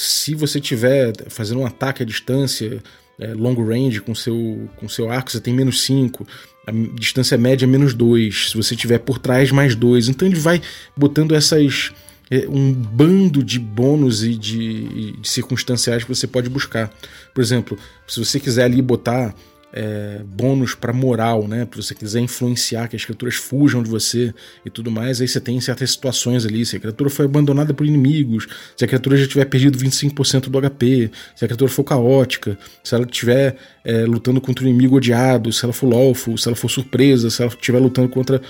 Se 0.00 0.32
você 0.32 0.60
tiver 0.60 1.12
fazendo 1.28 1.58
um 1.58 1.66
ataque 1.66 2.04
à 2.04 2.06
distância, 2.06 2.80
é, 3.18 3.34
long 3.34 3.54
range 3.54 4.00
com 4.00 4.14
seu 4.14 4.70
com 4.76 4.88
seu 4.88 5.10
arco, 5.10 5.28
você 5.28 5.40
tem 5.40 5.52
menos 5.52 5.82
cinco. 5.82 6.24
A 6.64 6.70
distância 6.94 7.36
média 7.36 7.64
é 7.64 7.66
menos 7.66 7.94
dois. 7.94 8.50
Se 8.50 8.56
você 8.56 8.76
tiver 8.76 8.98
por 8.98 9.18
trás, 9.18 9.50
mais 9.50 9.74
dois. 9.74 10.08
Então 10.08 10.28
ele 10.28 10.38
vai 10.38 10.62
botando 10.96 11.34
essas 11.34 11.90
é, 12.30 12.46
um 12.48 12.72
bando 12.72 13.42
de 13.42 13.58
bônus 13.58 14.22
e 14.22 14.36
de, 14.36 15.14
de, 15.14 15.28
circunstanciais 15.28 16.04
que 16.04 16.14
você 16.14 16.28
pode 16.28 16.48
buscar. 16.48 16.94
Por 17.34 17.40
exemplo, 17.40 17.76
se 18.06 18.24
você 18.24 18.38
quiser 18.38 18.66
ali 18.66 18.80
botar 18.80 19.34
é, 19.72 20.22
bônus 20.24 20.74
para 20.74 20.92
moral, 20.92 21.46
né? 21.46 21.66
Se 21.70 21.82
você 21.82 21.94
quiser 21.94 22.20
influenciar 22.20 22.88
que 22.88 22.96
as 22.96 23.04
criaturas 23.04 23.34
fujam 23.34 23.82
de 23.82 23.90
você 23.90 24.32
e 24.64 24.70
tudo 24.70 24.90
mais, 24.90 25.20
aí 25.20 25.28
você 25.28 25.40
tem 25.40 25.60
certas 25.60 25.90
situações 25.90 26.46
ali. 26.46 26.64
Se 26.64 26.76
a 26.76 26.80
criatura 26.80 27.10
foi 27.10 27.26
abandonada 27.26 27.74
por 27.74 27.86
inimigos, 27.86 28.46
se 28.76 28.84
a 28.84 28.88
criatura 28.88 29.16
já 29.16 29.26
tiver 29.26 29.44
perdido 29.44 29.78
25% 29.78 30.48
do 30.48 30.60
HP, 30.60 31.10
se 31.36 31.44
a 31.44 31.48
criatura 31.48 31.70
for 31.70 31.84
caótica, 31.84 32.58
se 32.82 32.94
ela 32.94 33.04
estiver 33.04 33.56
é, 33.84 34.04
lutando 34.04 34.40
contra 34.40 34.64
um 34.64 34.68
inimigo 34.68 34.96
odiado, 34.96 35.52
se 35.52 35.64
ela 35.64 35.72
for 35.72 35.88
lawful, 35.88 36.38
se 36.38 36.48
ela 36.48 36.56
for 36.56 36.70
surpresa, 36.70 37.30
se 37.30 37.42
ela 37.42 37.52
estiver 37.52 37.78
lutando 37.78 38.08
contra 38.08 38.40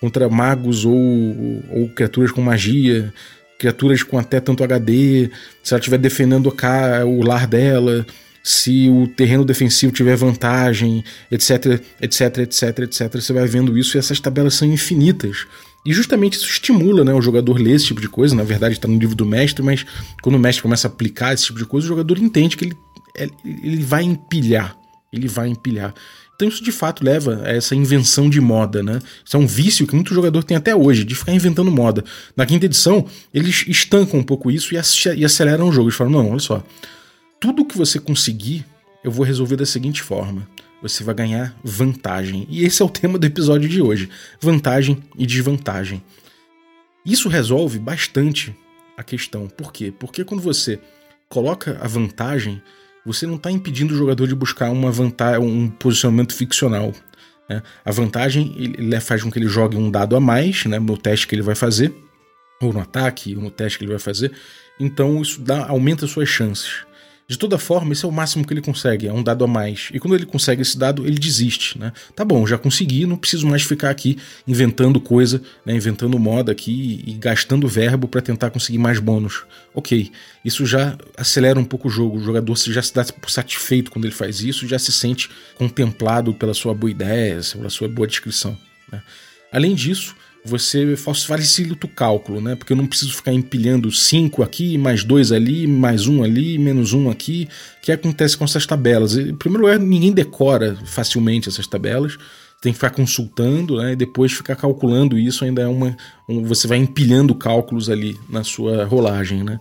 contra 0.00 0.28
magos 0.28 0.84
ou, 0.84 0.94
ou 1.70 1.88
criaturas 1.88 2.30
com 2.30 2.40
magia, 2.40 3.12
criaturas 3.58 4.02
com 4.04 4.16
até 4.16 4.38
tanto 4.38 4.62
HD, 4.62 5.28
se 5.60 5.74
ela 5.74 5.80
estiver 5.80 5.98
defendendo 5.98 6.54
o 7.04 7.22
lar 7.26 7.48
dela, 7.48 8.06
se 8.48 8.88
o 8.88 9.06
terreno 9.06 9.44
defensivo 9.44 9.92
tiver 9.92 10.16
vantagem, 10.16 11.04
etc, 11.30 11.82
etc, 12.00 12.38
etc, 12.38 12.78
etc. 12.78 13.12
Você 13.12 13.32
vai 13.34 13.46
vendo 13.46 13.76
isso 13.76 13.94
e 13.94 13.98
essas 13.98 14.18
tabelas 14.18 14.54
são 14.54 14.66
infinitas. 14.66 15.46
E 15.84 15.92
justamente 15.92 16.38
isso 16.38 16.48
estimula 16.48 17.04
né, 17.04 17.12
o 17.12 17.20
jogador 17.20 17.58
ler 17.58 17.72
esse 17.72 17.84
tipo 17.84 18.00
de 18.00 18.08
coisa. 18.08 18.34
Na 18.34 18.44
verdade, 18.44 18.72
está 18.76 18.88
no 18.88 18.98
livro 18.98 19.14
do 19.14 19.26
mestre, 19.26 19.62
mas 19.62 19.84
quando 20.22 20.36
o 20.36 20.38
mestre 20.38 20.62
começa 20.62 20.88
a 20.88 20.90
aplicar 20.90 21.34
esse 21.34 21.44
tipo 21.44 21.58
de 21.58 21.66
coisa, 21.66 21.84
o 21.84 21.88
jogador 21.88 22.16
entende 22.16 22.56
que 22.56 22.64
ele, 22.64 22.76
ele 23.44 23.84
vai 23.84 24.02
empilhar. 24.02 24.74
Ele 25.12 25.28
vai 25.28 25.48
empilhar. 25.48 25.92
Então 26.34 26.48
isso 26.48 26.64
de 26.64 26.72
fato 26.72 27.04
leva 27.04 27.42
a 27.44 27.50
essa 27.50 27.74
invenção 27.74 28.30
de 28.30 28.40
moda, 28.40 28.82
né? 28.82 28.98
Isso 29.26 29.36
é 29.36 29.40
um 29.40 29.46
vício 29.46 29.86
que 29.86 29.94
muito 29.94 30.14
jogador 30.14 30.42
tem 30.42 30.56
até 30.56 30.74
hoje, 30.74 31.04
de 31.04 31.14
ficar 31.14 31.32
inventando 31.32 31.70
moda. 31.70 32.02
Na 32.34 32.46
quinta 32.46 32.64
edição, 32.64 33.04
eles 33.34 33.66
estancam 33.68 34.20
um 34.20 34.22
pouco 34.22 34.50
isso 34.50 34.74
e 34.74 35.24
aceleram 35.24 35.68
o 35.68 35.72
jogo. 35.72 35.88
Eles 35.88 35.96
falam, 35.96 36.12
não, 36.12 36.30
olha 36.30 36.38
só, 36.38 36.62
tudo 37.40 37.64
que 37.64 37.76
você 37.76 37.98
conseguir, 37.98 38.64
eu 39.02 39.10
vou 39.10 39.24
resolver 39.24 39.56
da 39.56 39.66
seguinte 39.66 40.02
forma. 40.02 40.46
Você 40.82 41.02
vai 41.02 41.14
ganhar 41.14 41.56
vantagem. 41.62 42.46
E 42.48 42.64
esse 42.64 42.82
é 42.82 42.84
o 42.84 42.88
tema 42.88 43.18
do 43.18 43.26
episódio 43.26 43.68
de 43.68 43.82
hoje: 43.82 44.08
vantagem 44.40 45.02
e 45.16 45.26
desvantagem. 45.26 46.02
Isso 47.04 47.28
resolve 47.28 47.78
bastante 47.78 48.54
a 48.96 49.02
questão. 49.02 49.48
Por 49.48 49.72
quê? 49.72 49.92
Porque 49.96 50.24
quando 50.24 50.40
você 50.40 50.78
coloca 51.28 51.78
a 51.80 51.88
vantagem, 51.88 52.62
você 53.04 53.26
não 53.26 53.36
está 53.36 53.50
impedindo 53.50 53.94
o 53.94 53.96
jogador 53.96 54.26
de 54.26 54.34
buscar 54.34 54.70
uma 54.70 54.90
vantagem, 54.90 55.40
um 55.40 55.68
posicionamento 55.68 56.34
ficcional. 56.34 56.92
Né? 57.48 57.62
A 57.84 57.90
vantagem 57.90 58.54
ele 58.58 59.00
faz 59.00 59.22
com 59.22 59.30
que 59.30 59.38
ele 59.38 59.48
jogue 59.48 59.76
um 59.76 59.90
dado 59.90 60.14
a 60.14 60.20
mais 60.20 60.64
né, 60.66 60.78
no 60.78 60.96
teste 60.96 61.26
que 61.26 61.34
ele 61.34 61.42
vai 61.42 61.54
fazer, 61.54 61.94
ou 62.60 62.72
no 62.72 62.80
ataque, 62.80 63.34
ou 63.34 63.42
no 63.42 63.50
teste 63.50 63.78
que 63.78 63.84
ele 63.84 63.92
vai 63.92 64.00
fazer. 64.00 64.32
Então 64.78 65.22
isso 65.22 65.40
dá, 65.40 65.66
aumenta 65.66 66.06
suas 66.06 66.28
chances. 66.28 66.87
De 67.28 67.36
toda 67.36 67.58
forma, 67.58 67.92
esse 67.92 68.06
é 68.06 68.08
o 68.08 68.10
máximo 68.10 68.46
que 68.46 68.54
ele 68.54 68.62
consegue, 68.62 69.06
é 69.06 69.12
um 69.12 69.22
dado 69.22 69.44
a 69.44 69.46
mais. 69.46 69.90
E 69.92 70.00
quando 70.00 70.14
ele 70.14 70.24
consegue 70.24 70.62
esse 70.62 70.78
dado, 70.78 71.06
ele 71.06 71.18
desiste, 71.18 71.78
né? 71.78 71.92
Tá 72.16 72.24
bom, 72.24 72.46
já 72.46 72.56
consegui, 72.56 73.04
não 73.04 73.18
preciso 73.18 73.46
mais 73.46 73.62
ficar 73.62 73.90
aqui 73.90 74.16
inventando 74.46 74.98
coisa, 74.98 75.42
né? 75.64 75.74
inventando 75.74 76.18
moda 76.18 76.50
aqui 76.50 77.04
e 77.06 77.12
gastando 77.12 77.68
verbo 77.68 78.08
para 78.08 78.22
tentar 78.22 78.48
conseguir 78.48 78.78
mais 78.78 78.98
bônus. 78.98 79.44
Ok, 79.74 80.10
isso 80.42 80.64
já 80.64 80.96
acelera 81.18 81.60
um 81.60 81.64
pouco 81.66 81.88
o 81.88 81.90
jogo, 81.90 82.16
o 82.16 82.24
jogador 82.24 82.56
já 82.56 82.80
se 82.80 82.94
dá 82.94 83.04
satisfeito 83.26 83.90
quando 83.90 84.06
ele 84.06 84.14
faz 84.14 84.40
isso, 84.40 84.66
já 84.66 84.78
se 84.78 84.90
sente 84.90 85.28
contemplado 85.54 86.32
pela 86.32 86.54
sua 86.54 86.72
boa 86.72 86.90
ideia, 86.90 87.40
pela 87.52 87.68
sua 87.68 87.88
boa 87.88 88.08
descrição. 88.08 88.56
Né? 88.90 89.02
Além 89.52 89.74
disso, 89.74 90.16
você 90.44 90.96
facilita 90.96 91.86
o 91.86 91.90
cálculo, 91.90 92.40
né? 92.40 92.54
Porque 92.54 92.72
eu 92.72 92.76
não 92.76 92.86
preciso 92.86 93.14
ficar 93.14 93.32
empilhando 93.32 93.90
5 93.90 94.42
aqui, 94.42 94.78
mais 94.78 95.04
2 95.04 95.32
ali, 95.32 95.66
mais 95.66 96.06
um 96.06 96.22
ali, 96.22 96.58
menos 96.58 96.92
um 96.92 97.10
aqui, 97.10 97.48
que 97.82 97.92
acontece 97.92 98.36
com 98.36 98.44
essas 98.44 98.66
tabelas. 98.66 99.16
Em 99.16 99.34
primeiro 99.34 99.64
lugar, 99.64 99.78
ninguém 99.78 100.12
decora 100.12 100.76
facilmente 100.84 101.48
essas 101.48 101.66
tabelas. 101.66 102.16
Tem 102.60 102.72
que 102.72 102.78
ficar 102.78 102.90
consultando, 102.90 103.76
né? 103.76 103.92
E 103.92 103.96
depois 103.96 104.32
ficar 104.32 104.56
calculando 104.56 105.18
isso 105.18 105.44
ainda 105.44 105.62
é 105.62 105.66
uma. 105.66 105.96
Um, 106.28 106.42
você 106.42 106.66
vai 106.66 106.78
empilhando 106.78 107.34
cálculos 107.34 107.88
ali 107.88 108.18
na 108.28 108.42
sua 108.42 108.84
rolagem, 108.84 109.44
né? 109.44 109.60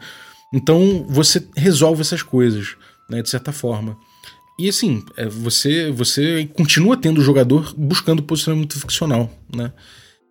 Então 0.52 1.06
você 1.08 1.46
resolve 1.56 2.02
essas 2.02 2.24
coisas, 2.24 2.76
né? 3.10 3.22
De 3.22 3.30
certa 3.30 3.52
forma. 3.52 3.98
E 4.60 4.68
assim, 4.68 5.04
é, 5.16 5.28
você, 5.28 5.92
você 5.92 6.50
continua 6.56 6.98
tendo 6.98 7.20
o 7.20 7.24
jogador 7.24 7.72
buscando 7.78 8.24
posicionamento 8.24 8.80
ficcional, 8.80 9.32
né? 9.56 9.72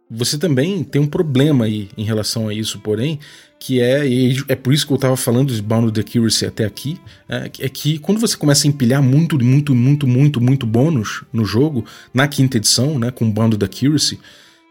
Você 0.08 0.38
também 0.38 0.84
tem 0.84 1.02
um 1.02 1.06
problema 1.06 1.64
aí 1.64 1.88
em 1.96 2.04
relação 2.04 2.48
a 2.48 2.54
isso, 2.54 2.78
porém, 2.78 3.18
que 3.58 3.80
é, 3.80 4.06
e 4.06 4.36
é 4.46 4.54
por 4.54 4.72
isso 4.72 4.86
que 4.86 4.92
eu 4.92 4.96
estava 4.96 5.16
falando 5.16 5.52
de 5.52 5.60
Bound 5.60 5.98
Accuracy 5.98 6.46
até 6.46 6.64
aqui, 6.64 7.00
é, 7.28 7.50
é, 7.58 7.68
que 7.68 7.98
quando 7.98 8.20
você 8.20 8.36
começa 8.36 8.66
a 8.66 8.70
empilhar 8.70 9.02
muito, 9.02 9.42
muito, 9.42 9.74
muito, 9.74 10.06
muito, 10.06 10.40
muito 10.40 10.66
bônus 10.66 11.24
no 11.32 11.44
jogo, 11.44 11.84
na 12.14 12.28
quinta 12.28 12.56
edição, 12.56 12.98
né, 12.98 13.10
com 13.10 13.28
Bound 13.28 13.56
Accuracy, 13.64 14.20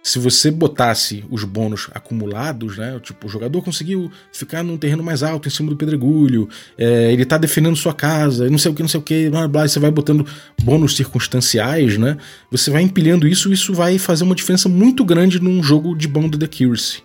se 0.06 0.20
você 0.20 0.52
botasse 0.52 1.26
os 1.32 1.44
bônus 1.44 1.90
acumulados, 1.92 2.78
né? 2.78 3.00
Tipo, 3.02 3.26
o 3.26 3.30
jogador 3.30 3.64
conseguiu 3.64 4.12
ficar 4.32 4.62
num 4.62 4.78
terreno 4.78 5.02
mais 5.02 5.24
alto, 5.24 5.48
em 5.48 5.52
cima 5.52 5.72
do 5.72 5.76
pedregulho, 5.76 6.48
é, 6.78 7.12
ele 7.12 7.26
tá 7.26 7.40
defendendo 7.40 7.76
sua 7.76 7.92
casa, 7.92 8.48
não 8.48 8.60
sei 8.60 8.70
o 8.70 8.76
que, 8.76 8.84
não 8.84 8.88
sei 8.88 9.00
o 9.00 9.04
que, 9.04 9.32
blá 9.32 9.48
blá, 9.48 9.66
e 9.66 9.70
você 9.70 9.80
vai 9.80 9.90
botando 9.90 10.24
bônus 10.62 10.96
circunstanciais, 10.96 11.98
né? 11.98 12.18
Você 12.52 12.70
vai 12.70 12.84
empilhando 12.84 13.28
isso, 13.28 13.52
isso 13.52 13.74
vai 13.74 13.98
fazer 13.98 14.24
uma 14.24 14.36
diferença 14.36 14.70
muito 14.70 15.04
grande 15.04 15.42
num 15.42 15.64
jogo 15.64 15.96
de 15.96 16.08
Bound 16.08 16.38
Accuracy. 16.38 17.05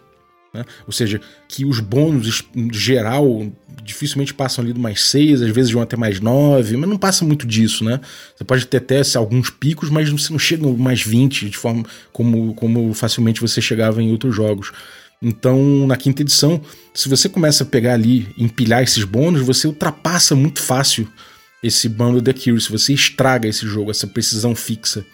Né? 0.52 0.64
Ou 0.86 0.92
seja, 0.92 1.20
que 1.48 1.64
os 1.64 1.78
bônus 1.78 2.42
geral 2.72 3.50
dificilmente 3.84 4.34
passam 4.34 4.64
ali 4.64 4.72
do 4.72 4.80
mais 4.80 5.02
6, 5.02 5.42
às 5.42 5.50
vezes 5.50 5.70
vão 5.70 5.82
até 5.82 5.96
mais 5.96 6.20
9, 6.20 6.76
mas 6.76 6.90
não 6.90 6.98
passa 6.98 7.24
muito 7.24 7.46
disso, 7.46 7.84
né? 7.84 8.00
Você 8.36 8.44
pode 8.44 8.66
ter 8.66 8.78
até 8.78 9.00
alguns 9.16 9.48
picos, 9.48 9.90
mas 9.90 10.08
você 10.10 10.32
não 10.32 10.38
chega 10.38 10.66
mais 10.68 11.02
20 11.02 11.48
de 11.48 11.56
forma 11.56 11.84
como, 12.12 12.54
como 12.54 12.92
facilmente 12.94 13.40
você 13.40 13.60
chegava 13.60 14.02
em 14.02 14.10
outros 14.10 14.34
jogos. 14.34 14.72
Então, 15.22 15.86
na 15.86 15.96
quinta 15.96 16.22
edição, 16.22 16.60
se 16.94 17.08
você 17.08 17.28
começa 17.28 17.62
a 17.62 17.66
pegar 17.66 17.94
ali, 17.94 18.28
empilhar 18.38 18.82
esses 18.82 19.04
bônus, 19.04 19.42
você 19.42 19.66
ultrapassa 19.66 20.34
muito 20.34 20.60
fácil 20.60 21.06
esse 21.62 21.88
bundle 21.88 22.22
de 22.22 22.30
accuracy, 22.30 22.70
você 22.70 22.94
estraga 22.94 23.46
esse 23.46 23.66
jogo, 23.66 23.90
essa 23.90 24.06
precisão 24.06 24.54
fixa. 24.54 25.04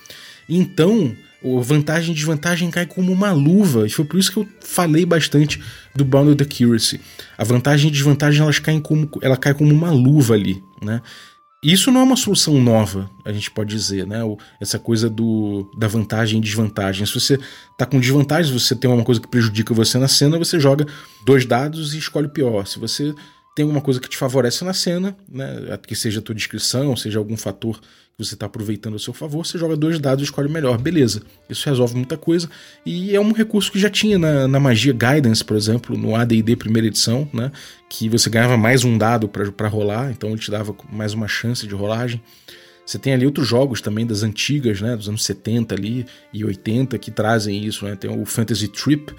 Então, 0.48 1.14
a 1.42 1.60
vantagem 1.60 2.12
e 2.12 2.14
desvantagem 2.14 2.70
cai 2.70 2.86
como 2.86 3.12
uma 3.12 3.32
luva. 3.32 3.86
E 3.86 3.90
foi 3.90 4.04
por 4.04 4.18
isso 4.18 4.32
que 4.32 4.38
eu 4.38 4.48
falei 4.60 5.04
bastante 5.04 5.62
do 5.94 6.04
Bounded 6.04 6.42
Accuracy. 6.42 7.00
A 7.36 7.44
vantagem 7.44 7.88
e 7.88 7.92
desvantagem 7.92 8.42
elas 8.42 8.58
caem 8.58 8.80
como, 8.80 9.08
ela 9.22 9.36
cai 9.36 9.54
como 9.54 9.72
uma 9.72 9.90
luva 9.90 10.34
ali, 10.34 10.62
né? 10.82 11.00
Isso 11.62 11.90
não 11.90 12.00
é 12.00 12.04
uma 12.04 12.16
solução 12.16 12.60
nova, 12.60 13.10
a 13.24 13.32
gente 13.32 13.50
pode 13.50 13.74
dizer, 13.74 14.06
né? 14.06 14.18
Essa 14.60 14.78
coisa 14.78 15.10
do, 15.10 15.68
da 15.76 15.88
vantagem 15.88 16.38
e 16.38 16.42
desvantagem. 16.42 17.04
Se 17.06 17.14
você 17.14 17.38
tá 17.76 17.84
com 17.84 17.98
desvantagem, 17.98 18.52
você 18.52 18.76
tem 18.76 18.88
uma 18.88 19.02
coisa 19.02 19.20
que 19.20 19.26
prejudica 19.26 19.74
você 19.74 19.98
na 19.98 20.06
cena, 20.06 20.38
você 20.38 20.60
joga 20.60 20.86
dois 21.24 21.44
dados 21.44 21.94
e 21.94 21.98
escolhe 21.98 22.26
o 22.26 22.30
pior. 22.30 22.66
Se 22.66 22.78
você 22.78 23.12
tem 23.56 23.64
alguma 23.64 23.80
coisa 23.80 23.98
que 23.98 24.08
te 24.08 24.16
favorece 24.16 24.64
na 24.64 24.74
cena, 24.74 25.16
né? 25.28 25.76
Que 25.86 25.96
seja 25.96 26.20
a 26.20 26.22
tua 26.22 26.34
descrição, 26.34 26.94
seja 26.94 27.18
algum 27.18 27.36
fator 27.36 27.80
que 28.16 28.24
você 28.24 28.32
está 28.32 28.46
aproveitando 28.46 28.96
a 28.96 28.98
seu 28.98 29.12
favor, 29.12 29.44
você 29.44 29.58
joga 29.58 29.76
dois 29.76 29.98
dados 29.98 30.22
e 30.22 30.24
escolhe 30.24 30.48
o 30.48 30.50
melhor. 30.50 30.78
Beleza, 30.78 31.20
isso 31.50 31.68
resolve 31.68 31.94
muita 31.94 32.16
coisa. 32.16 32.48
E 32.84 33.14
é 33.14 33.20
um 33.20 33.30
recurso 33.30 33.70
que 33.70 33.78
já 33.78 33.90
tinha 33.90 34.18
na, 34.18 34.48
na 34.48 34.58
magia 34.58 34.94
Guidance, 34.94 35.44
por 35.44 35.54
exemplo, 35.54 35.98
no 35.98 36.16
ADD 36.16 36.56
primeira 36.56 36.88
edição, 36.88 37.28
né? 37.30 37.52
Que 37.90 38.08
você 38.08 38.30
ganhava 38.30 38.56
mais 38.56 38.84
um 38.84 38.96
dado 38.96 39.28
para 39.28 39.68
rolar, 39.68 40.10
então 40.10 40.30
ele 40.30 40.38
te 40.38 40.50
dava 40.50 40.74
mais 40.90 41.12
uma 41.12 41.28
chance 41.28 41.66
de 41.66 41.74
rolagem. 41.74 42.22
Você 42.86 42.98
tem 42.98 43.12
ali 43.12 43.26
outros 43.26 43.46
jogos 43.46 43.82
também 43.82 44.06
das 44.06 44.22
antigas, 44.22 44.80
né, 44.80 44.96
dos 44.96 45.08
anos 45.08 45.24
70 45.24 45.74
ali 45.74 46.06
e 46.32 46.42
80 46.42 46.96
que 46.98 47.10
trazem 47.10 47.62
isso, 47.66 47.84
né? 47.84 47.96
Tem 47.96 48.10
o 48.10 48.24
Fantasy 48.24 48.68
Trip, 48.68 49.14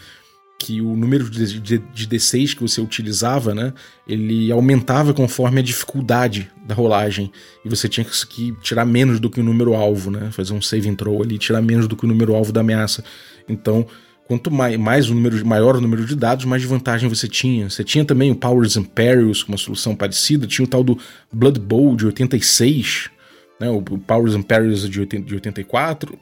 que 0.58 0.82
o 0.82 0.96
número 0.96 1.30
de, 1.30 1.60
de, 1.60 1.78
de, 1.78 2.08
D6 2.08 2.56
que 2.56 2.62
você 2.62 2.82
utilizava, 2.82 3.54
né, 3.54 3.74
ele 4.08 4.52
aumentava 4.52 5.14
conforme 5.14 5.60
a 5.60 5.64
dificuldade 5.64 6.50
da 6.66 6.74
rolagem 6.74 7.32
e 7.64 7.70
você 7.70 7.88
tinha 7.88 8.04
que 8.04 8.52
tirar 8.62 8.84
menos 8.84 9.20
do 9.20 9.30
que 9.30 9.40
o 9.40 9.44
número 9.44 9.76
alvo, 9.76 10.10
né, 10.10 10.30
fazer 10.32 10.54
um 10.54 10.62
save 10.62 10.94
throw 10.96 11.22
ali, 11.22 11.38
tirar 11.38 11.62
menos 11.62 11.88
do 11.88 11.96
que 11.96 12.06
o 12.06 12.08
número 12.08 12.34
alvo 12.34 12.52
da 12.52 12.62
ameaça. 12.62 13.04
Então, 13.48 13.86
quanto 14.28 14.50
mais, 14.50 14.78
mais 14.78 15.10
o 15.10 15.14
número, 15.14 15.46
maior 15.46 15.76
o 15.76 15.82
número 15.82 16.06
de 16.06 16.16
dados, 16.16 16.46
mais 16.46 16.64
vantagem 16.64 17.08
você 17.08 17.28
tinha. 17.28 17.70
Você 17.70 17.84
tinha 17.84 18.04
também 18.04 18.32
o 18.32 18.36
Powers 18.36 18.76
and 18.78 18.84
Perils, 18.84 19.44
uma 19.44 19.58
solução 19.58 19.96
parecida, 19.96 20.48
tinha 20.48 20.66
o 20.66 20.68
tal 20.68 20.84
do 20.84 20.98
Blood 21.32 21.60
Bowl 21.60 21.96
de 21.96 22.08
86, 22.08 23.12
né, 23.60 23.70
o 23.70 23.82
Powers 23.82 24.34
and 24.34 24.42
Perils 24.42 24.90
de, 24.90 25.00
80, 25.00 25.24
de 25.24 25.36
84, 25.36 26.18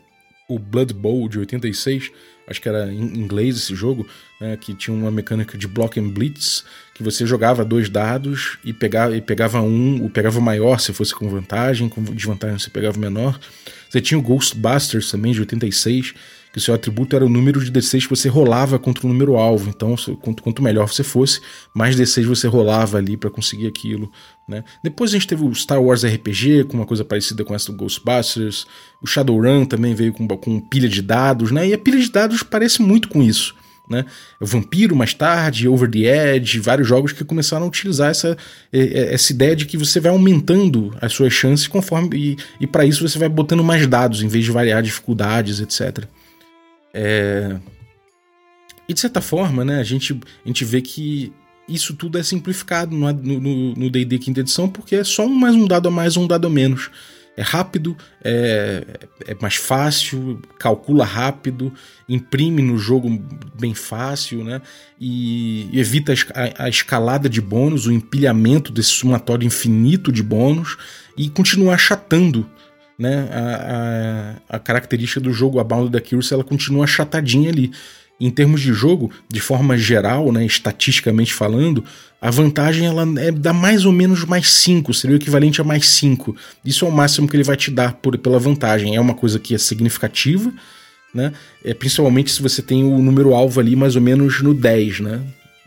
o 0.47 0.59
Blood 0.59 0.93
Bowl 0.93 1.27
de 1.27 1.39
86, 1.39 2.11
acho 2.47 2.61
que 2.61 2.69
era 2.69 2.91
em 2.91 3.01
inglês 3.01 3.57
esse 3.57 3.75
jogo, 3.75 4.07
né, 4.39 4.55
que 4.55 4.73
tinha 4.73 4.95
uma 4.95 5.09
mecânica 5.09 5.57
de 5.57 5.67
block 5.67 5.99
and 5.99 6.09
blitz, 6.09 6.63
que 6.93 7.01
você 7.01 7.25
jogava 7.25 7.65
dois 7.65 7.89
dados 7.89 8.57
e 8.63 8.71
pegava, 8.71 9.15
e 9.17 9.21
pegava 9.21 9.61
um, 9.61 10.05
o 10.05 10.09
pegava 10.09 10.37
o 10.37 10.41
maior 10.41 10.79
se 10.79 10.93
fosse 10.93 11.15
com 11.15 11.27
vantagem, 11.27 11.89
com 11.89 12.03
desvantagem 12.03 12.59
você 12.59 12.69
pegava 12.69 12.97
o 12.97 12.99
menor. 12.99 13.39
Você 13.89 13.99
tinha 13.99 14.19
o 14.19 14.21
Ghostbusters 14.21 15.09
também 15.09 15.33
de 15.33 15.39
86, 15.39 16.13
que 16.55 16.59
o 16.59 16.61
seu 16.61 16.73
atributo 16.73 17.17
era 17.17 17.25
o 17.25 17.27
número 17.27 17.61
de 17.61 17.69
D6 17.69 18.03
que 18.03 18.09
você 18.09 18.29
rolava 18.29 18.79
contra 18.79 19.05
o 19.05 19.09
número 19.09 19.35
alvo. 19.35 19.69
Então, 19.69 19.93
quanto, 20.21 20.41
quanto 20.41 20.63
melhor 20.63 20.87
você 20.87 21.03
fosse, 21.03 21.41
mais 21.73 21.97
D6 21.97 22.23
você 22.23 22.47
rolava 22.47 22.97
ali 22.97 23.17
para 23.17 23.29
conseguir 23.29 23.67
aquilo. 23.67 24.09
Né? 24.47 24.63
Depois 24.81 25.11
a 25.11 25.15
gente 25.15 25.27
teve 25.27 25.43
o 25.43 25.53
Star 25.53 25.83
Wars 25.83 26.05
RPG, 26.05 26.63
com 26.69 26.77
uma 26.77 26.85
coisa 26.85 27.03
parecida 27.03 27.43
com 27.43 27.53
essa 27.53 27.73
do 27.73 27.77
Ghostbusters. 27.77 28.65
O 29.03 29.05
Shadowrun 29.05 29.65
também 29.65 29.93
veio 29.93 30.13
com, 30.13 30.25
com 30.29 30.61
pilha 30.61 30.87
de 30.87 31.01
dados, 31.01 31.51
né? 31.51 31.67
E 31.67 31.73
a 31.73 31.77
pilha 31.77 31.99
de 31.99 32.09
dados 32.09 32.41
parece 32.41 32.81
muito 32.81 33.09
com 33.09 33.21
isso. 33.21 33.53
Né? 33.89 34.05
O 34.39 34.45
Vampiro 34.45 34.95
mais 34.95 35.13
tarde, 35.13 35.67
Over 35.67 35.91
the 35.91 36.35
Edge, 36.37 36.57
vários 36.61 36.87
jogos 36.87 37.11
que 37.11 37.25
começaram 37.25 37.65
a 37.65 37.67
utilizar 37.67 38.11
essa, 38.11 38.37
essa 38.71 39.33
ideia 39.33 39.57
de 39.57 39.65
que 39.65 39.75
você 39.75 39.99
vai 39.99 40.09
aumentando 40.13 40.95
as 41.01 41.11
suas 41.11 41.33
chances 41.33 41.67
conforme 41.67 42.17
e, 42.17 42.37
e 42.61 42.65
para 42.65 42.85
isso 42.85 43.05
você 43.05 43.19
vai 43.19 43.27
botando 43.27 43.61
mais 43.61 43.85
dados 43.85 44.23
em 44.23 44.29
vez 44.29 44.45
de 44.45 44.51
variar 44.51 44.81
dificuldades, 44.81 45.59
etc. 45.59 46.07
É... 46.97 47.59
E 48.87 48.93
de 48.93 48.99
certa 48.99 49.19
forma, 49.19 49.65
né, 49.65 49.79
a 49.79 49.83
gente, 49.83 50.13
a 50.13 50.47
gente 50.47 50.63
vê 50.63 50.81
que 50.81 51.33
isso 51.67 51.93
tudo 51.95 52.17
é 52.17 52.23
simplificado 52.23 52.95
no 52.95 53.89
D&D 53.89 54.19
quinta 54.19 54.39
edição 54.39 54.69
porque 54.69 54.95
é 54.95 55.03
só 55.03 55.27
mais 55.27 55.55
um 55.55 55.67
dado 55.67 55.89
a 55.89 55.91
mais, 55.91 56.15
um 56.15 56.25
dado 56.25 56.47
a 56.47 56.49
menos. 56.49 56.89
É 57.37 57.41
rápido, 57.41 57.97
é, 58.23 58.85
é 59.27 59.35
mais 59.41 59.55
fácil, 59.55 60.41
calcula 60.57 61.03
rápido, 61.03 61.73
imprime 62.07 62.61
no 62.61 62.77
jogo 62.77 63.09
bem 63.59 63.73
fácil, 63.73 64.41
né? 64.41 64.61
E, 64.97 65.69
evita 65.73 66.13
a, 66.33 66.63
a, 66.63 66.69
escalada 66.69 67.27
de 67.27 67.41
bônus, 67.41 67.87
o 67.87 67.91
empilhamento 67.91 68.71
desse 68.71 68.91
somatório 68.91 69.45
infinito 69.45 70.13
de 70.13 70.23
bônus 70.23 70.77
e 71.17 71.29
continua 71.29 71.73
achatando 71.73 72.49
né, 72.97 73.27
a, 73.31 74.45
a, 74.49 74.55
a 74.55 74.59
característica 74.59 75.19
do 75.19 75.33
jogo, 75.33 75.59
a 75.59 75.63
Bounded 75.63 75.95
Accuracy, 75.97 76.33
ela 76.33 76.43
continua 76.43 76.85
achatadinha 76.85 77.49
ali. 77.49 77.71
Em 78.19 78.29
termos 78.29 78.61
de 78.61 78.73
jogo, 78.73 79.11
de 79.29 79.41
forma 79.41 79.77
geral, 79.77 80.31
né, 80.31 80.45
estatisticamente 80.45 81.33
falando, 81.33 81.83
a 82.21 82.31
vantagem 82.31 82.87
ela 82.87 83.05
é 83.19 83.29
dá 83.29 83.53
mais 83.53 83.85
ou 83.85 83.91
menos 83.91 84.23
mais 84.23 84.49
5, 84.49 84.93
seria 84.93 85.15
o 85.15 85.19
equivalente 85.19 85.59
a 85.59 85.65
mais 85.65 85.87
5. 85.89 86.35
Isso 86.63 86.85
é 86.85 86.87
o 86.87 86.91
máximo 86.91 87.27
que 87.27 87.35
ele 87.35 87.43
vai 87.43 87.57
te 87.57 87.69
dar 87.69 87.93
por, 87.93 88.17
pela 88.17 88.39
vantagem. 88.39 88.95
É 88.95 89.01
uma 89.01 89.13
coisa 89.13 89.37
que 89.37 89.53
é 89.53 89.57
significativa, 89.57 90.51
né? 91.13 91.33
É, 91.63 91.73
principalmente 91.73 92.31
se 92.31 92.41
você 92.41 92.61
tem 92.61 92.85
o 92.85 92.97
número 92.99 93.33
alvo 93.33 93.59
ali 93.59 93.75
mais 93.75 93.97
ou 93.97 94.01
menos 94.01 94.41
no 94.41 94.53
10, 94.53 95.01
né? 95.01 95.21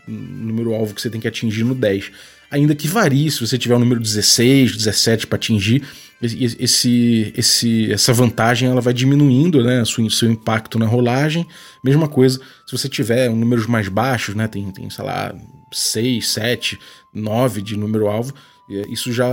O 0.07 0.11
número 0.11 0.73
alvo 0.73 0.95
que 0.95 1.01
você 1.01 1.09
tem 1.09 1.21
que 1.21 1.27
atingir 1.27 1.63
no 1.63 1.75
10. 1.75 2.11
Ainda 2.51 2.73
que 2.73 2.87
varie, 2.87 3.29
se 3.29 3.45
você 3.45 3.57
tiver 3.57 3.75
o 3.75 3.79
número 3.79 3.99
16, 3.99 4.75
17 4.75 5.27
para 5.27 5.35
atingir, 5.35 5.83
esse, 6.21 7.33
esse, 7.37 7.91
essa 7.91 8.11
vantagem 8.11 8.67
ela 8.69 8.81
vai 8.81 8.93
diminuindo 8.93 9.63
né, 9.63 9.83
seu, 9.85 10.09
seu 10.09 10.29
impacto 10.29 10.77
na 10.77 10.85
rolagem. 10.85 11.47
Mesma 11.83 12.07
coisa 12.07 12.39
se 12.65 12.77
você 12.77 12.89
tiver 12.89 13.29
números 13.29 13.67
mais 13.67 13.87
baixos, 13.87 14.35
né, 14.35 14.47
tem, 14.47 14.69
tem, 14.71 14.89
sei 14.89 15.05
lá, 15.05 15.33
6, 15.71 16.27
7, 16.27 16.79
9 17.13 17.61
de 17.61 17.77
número 17.77 18.07
alvo, 18.07 18.33
isso 18.89 19.11
já 19.11 19.27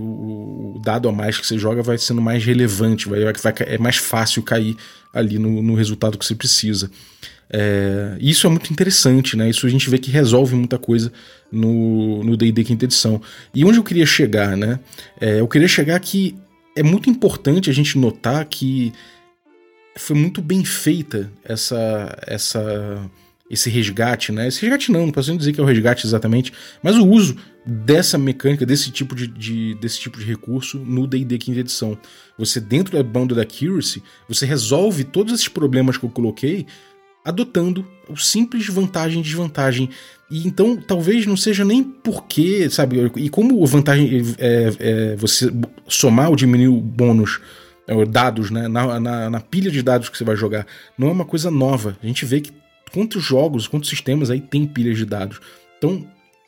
o, 0.00 0.80
dado 0.82 1.08
a 1.08 1.12
mais 1.12 1.38
que 1.38 1.46
você 1.46 1.58
joga 1.58 1.82
vai 1.82 1.98
sendo 1.98 2.22
mais 2.22 2.42
relevante, 2.42 3.08
vai, 3.08 3.20
vai, 3.20 3.54
é 3.66 3.76
mais 3.76 3.96
fácil 3.96 4.42
cair 4.42 4.76
ali 5.12 5.38
no, 5.38 5.60
no 5.60 5.74
resultado 5.74 6.16
que 6.16 6.24
você 6.24 6.34
precisa. 6.34 6.90
É, 7.52 8.16
isso 8.18 8.46
é 8.46 8.50
muito 8.50 8.72
interessante, 8.72 9.36
né? 9.36 9.50
Isso 9.50 9.66
a 9.66 9.70
gente 9.70 9.90
vê 9.90 9.98
que 9.98 10.10
resolve 10.10 10.56
muita 10.56 10.78
coisa 10.78 11.12
no 11.50 12.34
D&D 12.36 12.64
quinta 12.64 12.86
edição. 12.86 13.20
E 13.54 13.64
onde 13.64 13.78
eu 13.78 13.84
queria 13.84 14.06
chegar, 14.06 14.56
né? 14.56 14.80
É, 15.20 15.40
eu 15.40 15.46
queria 15.46 15.68
chegar 15.68 16.00
que 16.00 16.34
é 16.74 16.82
muito 16.82 17.10
importante 17.10 17.68
a 17.68 17.72
gente 17.72 17.98
notar 17.98 18.44
que 18.46 18.92
foi 19.96 20.16
muito 20.16 20.40
bem 20.40 20.64
feita 20.64 21.30
essa 21.44 22.16
essa 22.26 23.10
esse 23.50 23.68
resgate, 23.68 24.32
né? 24.32 24.48
Esse 24.48 24.62
resgate 24.62 24.90
não, 24.90 25.04
não 25.04 25.12
posso 25.12 25.36
dizer 25.36 25.52
que 25.52 25.60
é 25.60 25.62
o 25.62 25.66
resgate 25.66 26.06
exatamente, 26.06 26.54
mas 26.82 26.96
o 26.96 27.06
uso 27.06 27.36
dessa 27.66 28.16
mecânica, 28.16 28.64
desse 28.64 28.90
tipo 28.90 29.14
de, 29.14 29.26
de 29.26 29.74
desse 29.74 30.00
tipo 30.00 30.18
de 30.18 30.24
recurso 30.24 30.78
no 30.78 31.06
D&D 31.06 31.36
quinta 31.36 31.60
edição. 31.60 31.98
Você 32.38 32.58
dentro 32.58 32.96
da 32.96 33.02
banda 33.02 33.34
da 33.34 33.42
Accuracy, 33.42 34.02
você 34.26 34.46
resolve 34.46 35.04
todos 35.04 35.34
esses 35.34 35.48
problemas 35.48 35.98
que 35.98 36.04
eu 36.04 36.10
coloquei 36.10 36.66
adotando 37.24 37.86
o 38.08 38.16
simples 38.16 38.66
vantagem 38.66 39.20
e 39.20 39.22
desvantagem. 39.22 39.90
E 40.30 40.46
então 40.46 40.76
talvez 40.76 41.26
não 41.26 41.36
seja 41.36 41.64
nem 41.64 41.82
porque, 41.82 42.68
sabe, 42.70 43.10
e 43.16 43.28
como 43.28 43.64
vantagem 43.66 44.22
é, 44.38 44.72
é 44.78 45.16
você 45.16 45.52
somar 45.86 46.30
ou 46.30 46.36
diminuir 46.36 46.68
o 46.68 46.80
bônus, 46.80 47.40
é, 47.86 48.04
dados, 48.04 48.50
né, 48.50 48.68
na, 48.68 48.98
na, 49.00 49.30
na, 49.30 49.40
pilha 49.40 49.70
de 49.70 49.82
dados 49.82 50.08
que 50.08 50.16
você 50.16 50.24
vai 50.24 50.36
jogar, 50.36 50.66
não 50.96 51.08
é 51.08 51.12
uma 51.12 51.24
coisa 51.24 51.50
nova. 51.50 51.96
A 52.02 52.06
gente 52.06 52.24
vê 52.24 52.40
que 52.40 52.52
quantos 52.92 53.22
jogos, 53.22 53.66
quantos 53.66 53.90
sistemas 53.90 54.30
aí 54.30 54.40
tem 54.40 54.66
pilhas 54.66 54.96
de 54.96 55.04
dados. 55.04 55.40
Então, 55.78 56.06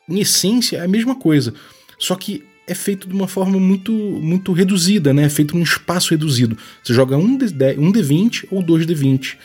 em 0.09 0.19
essência, 0.19 0.77
é 0.77 0.81
a 0.81 0.87
mesma 0.87 1.15
coisa. 1.15 1.53
Só 1.99 2.15
que 2.15 2.43
é 2.67 2.73
feito 2.73 3.07
de 3.07 3.13
uma 3.13 3.27
forma 3.27 3.59
muito 3.59 3.91
muito 3.91 4.51
reduzida, 4.51 5.13
né? 5.13 5.23
É 5.23 5.29
feito 5.29 5.55
num 5.55 5.63
espaço 5.63 6.11
reduzido. 6.11 6.57
Você 6.83 6.93
joga 6.93 7.17
um, 7.17 7.37
D, 7.37 7.75
um 7.77 7.91
D20 7.91 8.47
ou 8.49 8.63
dois 8.63 8.85
D20 8.85 9.37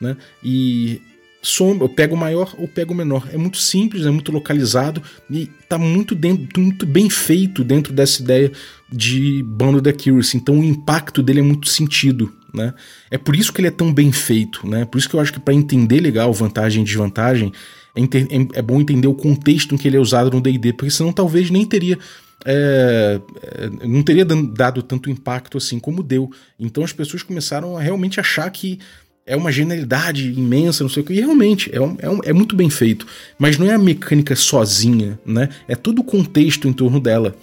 né? 0.00 0.16
E 0.42 1.00
soma, 1.46 1.84
eu 1.84 1.88
pego 1.88 2.14
o 2.14 2.18
maior 2.18 2.54
ou 2.58 2.66
pego 2.66 2.92
o 2.92 2.96
menor. 2.96 3.28
É 3.32 3.36
muito 3.36 3.58
simples, 3.58 4.04
é 4.04 4.10
muito 4.10 4.32
localizado 4.32 5.02
e 5.30 5.48
está 5.60 5.78
muito, 5.78 6.14
dentro, 6.14 6.60
muito 6.60 6.84
bem 6.84 7.08
feito 7.08 7.62
dentro 7.62 7.92
dessa 7.92 8.22
ideia 8.22 8.50
de 8.90 9.42
Bounded 9.44 9.88
Accuracy. 9.88 10.36
Então 10.36 10.58
o 10.58 10.64
impacto 10.64 11.22
dele 11.22 11.40
é 11.40 11.44
muito 11.44 11.68
sentido. 11.68 12.32
Né? 12.52 12.72
É 13.10 13.18
por 13.18 13.36
isso 13.36 13.52
que 13.52 13.60
ele 13.60 13.68
é 13.68 13.72
tão 13.72 13.92
bem 13.92 14.10
feito. 14.10 14.66
Né? 14.66 14.84
Por 14.84 14.98
isso 14.98 15.08
que 15.08 15.14
eu 15.14 15.20
acho 15.20 15.32
que 15.32 15.40
para 15.40 15.54
entender 15.54 16.00
legal 16.00 16.32
vantagem 16.32 16.82
e 16.82 16.84
desvantagem, 16.84 17.52
é, 17.94 18.02
é, 18.02 18.58
é, 18.58 18.62
bom 18.62 18.80
entender 18.80 19.08
o 19.08 19.14
contexto 19.14 19.74
em 19.74 19.78
que 19.78 19.88
ele 19.88 19.96
é 19.96 20.00
usado 20.00 20.30
no 20.30 20.40
DD, 20.40 20.72
porque 20.72 20.90
senão 20.90 21.12
talvez 21.12 21.50
nem 21.50 21.64
teria. 21.64 21.98
É, 22.44 23.20
é, 23.42 23.86
não 23.86 24.02
teria 24.02 24.24
dado 24.24 24.82
tanto 24.82 25.10
impacto 25.10 25.56
assim 25.56 25.78
como 25.78 26.02
deu. 26.02 26.30
Então 26.60 26.84
as 26.84 26.92
pessoas 26.92 27.22
começaram 27.22 27.76
a 27.76 27.80
realmente 27.80 28.20
achar 28.20 28.50
que 28.50 28.78
é 29.26 29.36
uma 29.36 29.50
genialidade 29.50 30.30
imensa, 30.30 30.84
não 30.84 30.88
sei 30.88 31.02
o 31.02 31.06
que. 31.06 31.12
E 31.12 31.20
realmente, 31.20 31.68
é, 31.74 31.80
um, 31.80 31.96
é, 31.98 32.08
um, 32.08 32.20
é, 32.24 32.32
muito 32.32 32.54
bem 32.54 32.70
feito. 32.70 33.06
Mas 33.38 33.58
não 33.58 33.66
é 33.66 33.74
a 33.74 33.78
mecânica 33.78 34.36
sozinha, 34.36 35.18
né? 35.26 35.48
É 35.66 35.74
todo 35.74 35.98
o 35.98 36.04
contexto 36.04 36.68
em 36.68 36.72
torno 36.72 37.00
dela. 37.00 37.34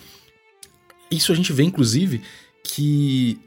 Isso 1.11 1.31
a 1.31 1.35
gente 1.35 1.51
vê, 1.51 1.63
inclusive, 1.63 2.21
que. 2.63 3.37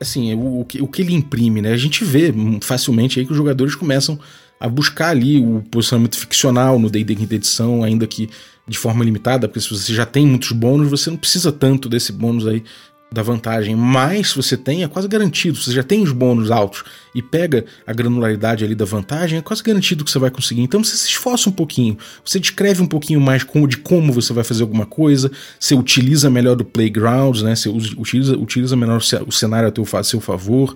Assim, 0.00 0.34
o, 0.34 0.60
o, 0.60 0.64
que, 0.64 0.82
o 0.82 0.88
que 0.88 1.02
ele 1.02 1.14
imprime, 1.14 1.62
né? 1.62 1.72
A 1.72 1.76
gente 1.76 2.04
vê 2.04 2.34
facilmente 2.60 3.20
aí 3.20 3.24
que 3.24 3.30
os 3.30 3.36
jogadores 3.36 3.76
começam 3.76 4.18
a 4.58 4.68
buscar 4.68 5.10
ali 5.10 5.38
o 5.38 5.62
posicionamento 5.70 6.18
ficcional 6.18 6.78
no 6.78 6.90
D&D 6.90 7.14
quinta 7.14 7.34
edição, 7.36 7.84
ainda 7.84 8.06
que 8.06 8.28
de 8.66 8.78
forma 8.78 9.04
limitada, 9.04 9.46
porque 9.46 9.60
se 9.60 9.70
você 9.70 9.94
já 9.94 10.06
tem 10.06 10.26
muitos 10.26 10.52
bônus, 10.52 10.88
você 10.88 11.10
não 11.10 11.16
precisa 11.16 11.52
tanto 11.52 11.88
desse 11.88 12.12
bônus 12.12 12.46
aí 12.46 12.64
da 13.12 13.22
vantagem, 13.22 13.76
mas 13.76 14.32
você 14.32 14.56
tem, 14.56 14.82
é 14.82 14.88
quase 14.88 15.06
garantido, 15.06 15.56
você 15.56 15.72
já 15.72 15.84
tem 15.84 16.02
os 16.02 16.10
bônus 16.10 16.50
altos 16.50 16.82
e 17.14 17.22
pega 17.22 17.64
a 17.86 17.92
granularidade 17.92 18.64
ali 18.64 18.74
da 18.74 18.84
vantagem, 18.84 19.38
é 19.38 19.42
quase 19.42 19.62
garantido 19.62 20.04
que 20.04 20.10
você 20.10 20.18
vai 20.18 20.30
conseguir. 20.30 20.62
Então 20.62 20.82
você 20.82 20.96
se 20.96 21.08
esforça 21.08 21.48
um 21.48 21.52
pouquinho, 21.52 21.96
você 22.24 22.40
descreve 22.40 22.82
um 22.82 22.86
pouquinho 22.86 23.20
mais 23.20 23.46
de 23.68 23.76
como 23.76 24.12
você 24.12 24.32
vai 24.32 24.42
fazer 24.42 24.62
alguma 24.62 24.84
coisa, 24.84 25.30
você 25.58 25.74
utiliza 25.74 26.28
melhor 26.28 26.56
do 26.56 26.64
playground, 26.64 27.40
né? 27.42 27.54
Você 27.54 27.68
utiliza, 27.68 28.36
utiliza 28.36 28.76
melhor 28.76 29.00
o 29.26 29.32
cenário 29.32 29.68
a 29.68 29.70
teu, 29.70 29.86
a 29.92 30.02
seu 30.02 30.20
favor. 30.20 30.74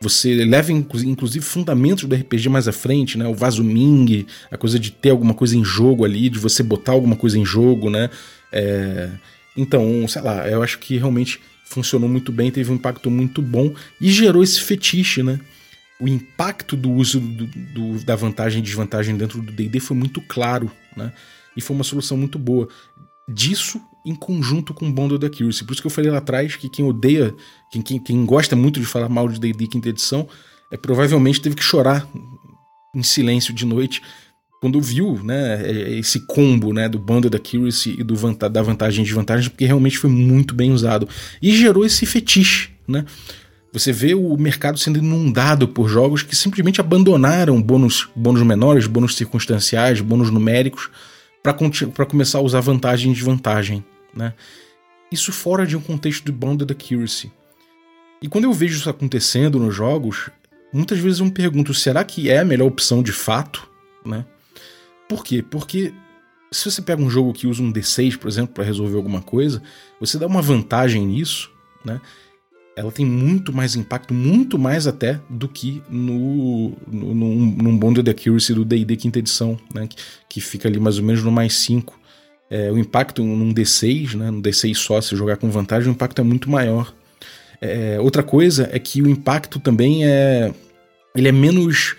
Você 0.00 0.44
leva 0.44 0.70
inclusive 0.70 1.44
fundamentos 1.44 2.04
do 2.04 2.14
RPG 2.14 2.48
mais 2.48 2.68
à 2.68 2.72
frente, 2.72 3.16
né? 3.16 3.26
O 3.26 3.34
vaso 3.34 3.64
Ming, 3.64 4.26
a 4.50 4.56
coisa 4.56 4.78
de 4.78 4.90
ter 4.90 5.10
alguma 5.10 5.34
coisa 5.34 5.56
em 5.56 5.64
jogo 5.64 6.04
ali, 6.04 6.28
de 6.28 6.38
você 6.38 6.62
botar 6.62 6.92
alguma 6.92 7.16
coisa 7.16 7.38
em 7.38 7.44
jogo, 7.44 7.88
né? 7.88 8.10
É... 8.52 9.10
Então, 9.56 10.06
sei 10.06 10.22
lá, 10.22 10.48
eu 10.48 10.62
acho 10.62 10.78
que 10.78 10.96
realmente 10.96 11.40
funcionou 11.68 12.08
muito 12.08 12.32
bem, 12.32 12.50
teve 12.50 12.70
um 12.70 12.76
impacto 12.76 13.10
muito 13.10 13.42
bom 13.42 13.74
e 14.00 14.10
gerou 14.10 14.42
esse 14.42 14.60
fetiche, 14.60 15.22
né? 15.22 15.38
O 16.00 16.08
impacto 16.08 16.76
do 16.76 16.90
uso 16.90 17.20
do, 17.20 17.46
do, 17.46 18.04
da 18.04 18.16
vantagem 18.16 18.60
e 18.60 18.62
desvantagem 18.62 19.16
dentro 19.16 19.42
do 19.42 19.52
D&D 19.52 19.80
foi 19.80 19.96
muito 19.96 20.20
claro, 20.22 20.70
né? 20.96 21.12
E 21.56 21.60
foi 21.60 21.74
uma 21.74 21.84
solução 21.84 22.16
muito 22.16 22.38
boa. 22.38 22.68
Disso 23.28 23.80
em 24.06 24.14
conjunto 24.14 24.72
com 24.72 24.88
o 24.88 24.92
Bonded 24.92 25.24
Accuracy. 25.26 25.64
Por 25.64 25.72
isso 25.72 25.82
que 25.82 25.86
eu 25.86 25.90
falei 25.90 26.10
lá 26.10 26.18
atrás 26.18 26.56
que 26.56 26.68
quem 26.68 26.84
odeia, 26.84 27.34
quem, 27.70 27.82
quem, 27.82 27.98
quem 27.98 28.24
gosta 28.24 28.56
muito 28.56 28.80
de 28.80 28.86
falar 28.86 29.08
mal 29.08 29.28
de 29.28 29.38
D&D 29.38 29.66
quinta 29.66 29.88
edição, 29.88 30.26
é 30.70 30.76
provavelmente 30.76 31.40
teve 31.40 31.54
que 31.54 31.62
chorar 31.62 32.08
em 32.94 33.02
silêncio 33.02 33.52
de 33.52 33.66
noite 33.66 34.00
quando 34.60 34.80
viu 34.80 35.20
né, 35.22 35.70
esse 35.98 36.20
combo 36.20 36.72
né, 36.72 36.88
do 36.88 36.98
Bundled 36.98 37.36
Accuracy 37.36 37.96
e 37.98 38.02
do 38.02 38.14
da 38.48 38.62
vantagem 38.62 39.02
e 39.02 39.06
desvantagem, 39.06 39.50
porque 39.50 39.64
realmente 39.64 39.98
foi 39.98 40.10
muito 40.10 40.54
bem 40.54 40.72
usado. 40.72 41.08
E 41.40 41.56
gerou 41.56 41.84
esse 41.84 42.04
fetiche. 42.04 42.70
Né? 42.86 43.04
Você 43.72 43.92
vê 43.92 44.14
o 44.14 44.36
mercado 44.36 44.78
sendo 44.78 44.98
inundado 44.98 45.68
por 45.68 45.88
jogos 45.88 46.22
que 46.22 46.34
simplesmente 46.34 46.80
abandonaram 46.80 47.60
bônus, 47.62 48.08
bônus 48.16 48.42
menores, 48.42 48.86
bônus 48.86 49.16
circunstanciais, 49.16 50.00
bônus 50.00 50.30
numéricos, 50.30 50.90
para 51.42 52.06
começar 52.06 52.38
a 52.38 52.42
usar 52.42 52.60
vantagem 52.60 53.12
e 53.12 53.14
desvantagem. 53.14 53.84
Né? 54.12 54.32
Isso 55.12 55.32
fora 55.32 55.66
de 55.66 55.76
um 55.76 55.80
contexto 55.80 56.24
de 56.24 56.32
Bonded 56.32 56.72
Accuracy. 56.72 57.30
E 58.20 58.28
quando 58.28 58.44
eu 58.44 58.52
vejo 58.52 58.76
isso 58.76 58.90
acontecendo 58.90 59.60
nos 59.60 59.74
jogos, 59.74 60.30
muitas 60.72 60.98
vezes 60.98 61.20
eu 61.20 61.26
me 61.26 61.30
pergunto: 61.30 61.72
será 61.72 62.02
que 62.02 62.28
é 62.28 62.40
a 62.40 62.44
melhor 62.44 62.66
opção 62.66 63.02
de 63.02 63.12
fato? 63.12 63.68
Né? 64.04 64.24
Por 65.08 65.24
quê? 65.24 65.42
Porque 65.42 65.92
se 66.50 66.70
você 66.70 66.82
pega 66.82 67.02
um 67.02 67.10
jogo 67.10 67.32
que 67.32 67.46
usa 67.46 67.62
um 67.62 67.72
D6, 67.72 68.18
por 68.18 68.28
exemplo, 68.28 68.54
para 68.54 68.64
resolver 68.64 68.96
alguma 68.96 69.20
coisa, 69.20 69.62
você 70.00 70.18
dá 70.18 70.26
uma 70.26 70.42
vantagem 70.42 71.06
nisso, 71.06 71.50
né? 71.84 72.00
Ela 72.76 72.92
tem 72.92 73.04
muito 73.04 73.52
mais 73.52 73.74
impacto, 73.74 74.14
muito 74.14 74.56
mais 74.56 74.86
até 74.86 75.20
do 75.28 75.48
que 75.48 75.82
no, 75.90 76.76
no 76.86 77.12
num, 77.12 77.46
num 77.56 77.76
Bonded 77.76 78.08
Accuracy 78.08 78.54
do 78.54 78.64
D&D 78.64 78.96
quinta 78.96 79.18
edição, 79.18 79.58
né? 79.74 79.88
Que, 79.88 79.96
que, 80.28 80.40
fica 80.40 80.68
ali 80.68 80.78
mais 80.78 80.96
ou 80.98 81.04
menos 81.04 81.22
no 81.24 81.32
mais 81.32 81.54
5. 81.54 81.98
É, 82.48 82.70
o 82.70 82.78
impacto 82.78 83.22
num 83.24 83.52
D6, 83.52 84.14
né? 84.14 84.30
No 84.30 84.40
D6 84.40 84.74
só, 84.76 85.00
se 85.00 85.16
jogar 85.16 85.38
com 85.38 85.50
vantagem, 85.50 85.90
o 85.90 85.92
impacto 85.92 86.20
é 86.20 86.24
muito 86.24 86.48
maior. 86.48 86.94
É, 87.60 87.98
outra 88.00 88.22
coisa 88.22 88.68
é 88.72 88.78
que 88.78 89.02
o 89.02 89.08
impacto 89.08 89.58
também 89.58 90.06
é... 90.06 90.54
Ele 91.16 91.26
é 91.26 91.32
menos 91.32 91.96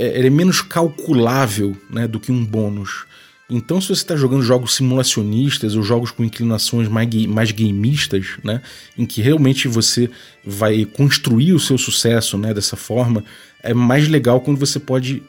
é, 0.00 0.26
é 0.26 0.30
menos 0.30 0.62
calculável 0.62 1.76
né, 1.90 2.08
do 2.08 2.18
que 2.18 2.32
um 2.32 2.44
bônus. 2.44 3.04
Então, 3.50 3.80
se 3.80 3.88
você 3.88 3.94
está 3.94 4.16
jogando 4.16 4.42
jogos 4.42 4.74
simulacionistas 4.76 5.74
ou 5.74 5.82
jogos 5.82 6.12
com 6.12 6.24
inclinações 6.24 6.88
mais, 6.88 7.08
mais 7.26 7.50
gameistas, 7.50 8.38
né, 8.44 8.62
em 8.96 9.04
que 9.04 9.20
realmente 9.20 9.66
você 9.66 10.08
vai 10.44 10.84
construir 10.84 11.52
o 11.52 11.58
seu 11.58 11.76
sucesso 11.76 12.38
né, 12.38 12.54
dessa 12.54 12.76
forma, 12.76 13.24
é 13.62 13.74
mais 13.74 14.08
legal 14.08 14.40
quando 14.40 14.58
você 14.58 14.78
pode 14.78 15.22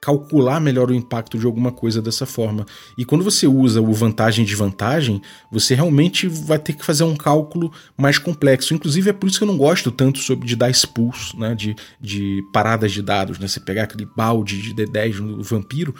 calcular 0.00 0.60
melhor 0.60 0.90
o 0.90 0.94
impacto 0.94 1.38
de 1.38 1.46
alguma 1.46 1.72
coisa 1.72 2.00
dessa 2.00 2.26
forma. 2.26 2.66
E 2.96 3.04
quando 3.04 3.24
você 3.24 3.46
usa 3.46 3.80
o 3.80 3.92
vantagem 3.92 4.44
e 4.44 4.46
desvantagem, 4.46 5.20
você 5.50 5.74
realmente 5.74 6.28
vai 6.28 6.58
ter 6.58 6.74
que 6.74 6.84
fazer 6.84 7.04
um 7.04 7.16
cálculo 7.16 7.72
mais 7.96 8.18
complexo. 8.18 8.74
Inclusive 8.74 9.10
é 9.10 9.12
por 9.12 9.28
isso 9.28 9.38
que 9.38 9.44
eu 9.44 9.48
não 9.48 9.56
gosto 9.56 9.90
tanto 9.90 10.18
sobre 10.18 10.46
de 10.46 10.54
dice 10.54 10.86
pools, 10.86 11.32
né, 11.34 11.54
de, 11.54 11.74
de 12.00 12.42
paradas 12.52 12.92
de 12.92 13.02
dados, 13.02 13.38
né, 13.38 13.48
você 13.48 13.60
pegar 13.60 13.84
aquele 13.84 14.06
balde 14.16 14.60
de 14.60 14.74
D10 14.74 15.18
no 15.18 15.42
vampiro, 15.42 15.94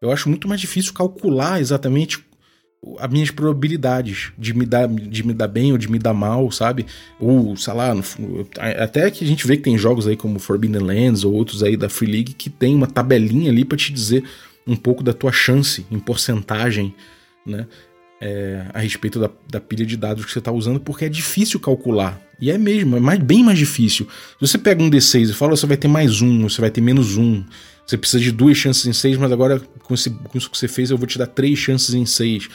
eu 0.00 0.10
acho 0.10 0.28
muito 0.28 0.48
mais 0.48 0.60
difícil 0.60 0.94
calcular 0.94 1.60
exatamente 1.60 2.24
as 2.98 3.10
minhas 3.10 3.30
probabilidades 3.30 4.32
de 4.38 4.54
me 4.54 4.64
dar 4.64 4.88
de 4.88 5.26
me 5.26 5.34
dar 5.34 5.48
bem 5.48 5.72
ou 5.72 5.78
de 5.78 5.90
me 5.90 5.98
dar 5.98 6.14
mal, 6.14 6.50
sabe? 6.50 6.86
Ou, 7.18 7.54
sei 7.56 7.74
lá, 7.74 7.94
no, 7.94 8.02
até 8.58 9.10
que 9.10 9.22
a 9.22 9.26
gente 9.26 9.46
vê 9.46 9.56
que 9.56 9.62
tem 9.62 9.76
jogos 9.76 10.06
aí 10.06 10.16
como 10.16 10.38
Forbidden 10.38 10.82
Lands 10.82 11.22
ou 11.22 11.34
outros 11.34 11.62
aí 11.62 11.76
da 11.76 11.90
Free 11.90 12.10
League 12.10 12.32
que 12.32 12.48
tem 12.48 12.74
uma 12.74 12.86
tabelinha 12.86 13.50
ali 13.50 13.64
para 13.64 13.76
te 13.76 13.92
dizer 13.92 14.24
um 14.66 14.76
pouco 14.76 15.02
da 15.02 15.12
tua 15.12 15.32
chance 15.32 15.84
em 15.90 15.98
porcentagem, 15.98 16.94
né? 17.44 17.66
É, 18.22 18.66
a 18.74 18.80
respeito 18.80 19.18
da, 19.18 19.30
da, 19.48 19.58
pilha 19.58 19.86
de 19.86 19.96
dados 19.96 20.26
que 20.26 20.30
você 20.30 20.40
está 20.40 20.52
usando, 20.52 20.78
porque 20.78 21.06
é 21.06 21.08
difícil 21.08 21.58
calcular. 21.58 22.20
E 22.38 22.50
é 22.50 22.58
mesmo, 22.58 22.98
é 22.98 23.00
mais, 23.00 23.18
bem 23.18 23.42
mais 23.42 23.58
difícil. 23.58 24.06
Se 24.38 24.46
você 24.46 24.58
pega 24.58 24.82
um 24.82 24.90
D6 24.90 25.30
e 25.30 25.32
fala, 25.32 25.56
você 25.56 25.66
vai 25.66 25.78
ter 25.78 25.88
mais 25.88 26.20
um, 26.20 26.42
você 26.42 26.60
vai 26.60 26.70
ter 26.70 26.82
menos 26.82 27.16
um. 27.16 27.42
Você 27.90 27.98
precisa 27.98 28.22
de 28.22 28.30
duas 28.30 28.56
chances 28.56 28.86
em 28.86 28.92
seis, 28.92 29.16
mas 29.16 29.32
agora 29.32 29.60
com, 29.82 29.94
esse, 29.94 30.10
com 30.10 30.38
isso 30.38 30.48
que 30.48 30.56
você 30.56 30.68
fez, 30.68 30.92
eu 30.92 30.96
vou 30.96 31.08
te 31.08 31.18
dar 31.18 31.26
três 31.26 31.58
chances 31.58 31.92
em 31.92 32.06
seis. 32.06 32.48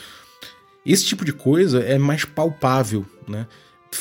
Esse 0.85 1.03
tipo 1.03 1.25
de 1.25 1.33
coisa 1.33 1.79
é 1.79 1.97
mais 1.97 2.23
palpável, 2.23 3.05
né? 3.27 3.45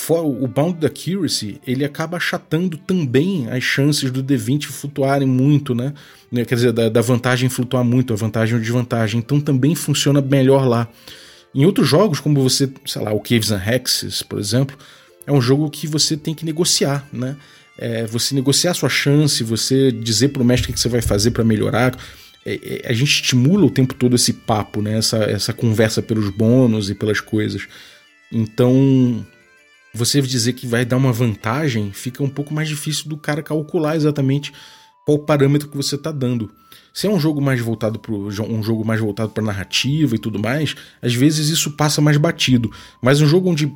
O 0.08 0.46
Bound 0.46 0.86
Accuracy, 0.86 1.60
ele 1.66 1.84
acaba 1.84 2.18
achatando 2.18 2.76
também 2.76 3.48
as 3.50 3.64
chances 3.64 4.12
do 4.12 4.22
D20 4.22 4.66
flutuarem 4.66 5.26
muito, 5.26 5.74
né? 5.74 5.92
né? 6.30 6.44
Quer 6.44 6.54
dizer, 6.54 6.72
da, 6.72 6.88
da 6.88 7.00
vantagem 7.00 7.48
flutuar 7.48 7.82
muito, 7.82 8.12
a 8.12 8.16
vantagem 8.16 8.54
ou 8.54 8.60
desvantagem. 8.60 9.18
Então 9.18 9.40
também 9.40 9.74
funciona 9.74 10.20
melhor 10.20 10.68
lá. 10.68 10.88
Em 11.52 11.66
outros 11.66 11.88
jogos, 11.88 12.20
como 12.20 12.40
você, 12.40 12.70
sei 12.86 13.02
lá, 13.02 13.12
o 13.12 13.18
Caves 13.18 13.50
and 13.50 13.62
Hexes, 13.66 14.22
por 14.22 14.38
exemplo, 14.38 14.76
é 15.26 15.32
um 15.32 15.40
jogo 15.40 15.68
que 15.68 15.88
você 15.88 16.16
tem 16.16 16.32
que 16.32 16.44
negociar, 16.44 17.08
né? 17.12 17.36
É, 17.76 18.06
você 18.06 18.34
negociar 18.34 18.74
sua 18.74 18.88
chance, 18.88 19.42
você 19.42 19.90
dizer 19.90 20.28
pro 20.28 20.44
mestre 20.44 20.70
o 20.70 20.74
que 20.74 20.80
você 20.80 20.88
vai 20.88 21.02
fazer 21.02 21.32
para 21.32 21.44
melhorar. 21.44 21.96
É, 22.46 22.82
é, 22.84 22.90
a 22.90 22.92
gente 22.92 23.10
estimula 23.10 23.64
o 23.66 23.70
tempo 23.70 23.94
todo 23.94 24.14
esse 24.14 24.32
papo, 24.32 24.82
né? 24.82 24.98
Essa, 24.98 25.18
essa 25.24 25.52
conversa 25.52 26.02
pelos 26.02 26.30
bônus 26.30 26.90
e 26.90 26.94
pelas 26.94 27.20
coisas. 27.20 27.66
Então, 28.30 29.24
você 29.92 30.20
dizer 30.20 30.52
que 30.54 30.66
vai 30.66 30.84
dar 30.84 30.96
uma 30.96 31.12
vantagem 31.12 31.92
fica 31.92 32.22
um 32.22 32.28
pouco 32.28 32.52
mais 32.52 32.68
difícil 32.68 33.08
do 33.08 33.16
cara 33.16 33.42
calcular 33.42 33.96
exatamente 33.96 34.52
qual 35.04 35.18
parâmetro 35.18 35.68
que 35.68 35.76
você 35.76 35.94
está 35.94 36.10
dando. 36.10 36.50
Se 36.92 37.06
é 37.06 37.10
um 37.10 37.18
jogo 37.18 37.40
mais 37.40 37.60
voltado 37.60 37.98
para 37.98 38.12
um 38.12 38.62
jogo 38.62 38.84
mais 38.84 39.00
voltado 39.00 39.30
para 39.30 39.42
narrativa 39.42 40.14
e 40.14 40.18
tudo 40.18 40.38
mais, 40.38 40.74
às 41.02 41.14
vezes 41.14 41.48
isso 41.48 41.72
passa 41.72 42.00
mais 42.00 42.16
batido. 42.16 42.70
Mas 43.02 43.20
um 43.20 43.26
jogo 43.26 43.50
onde 43.50 43.72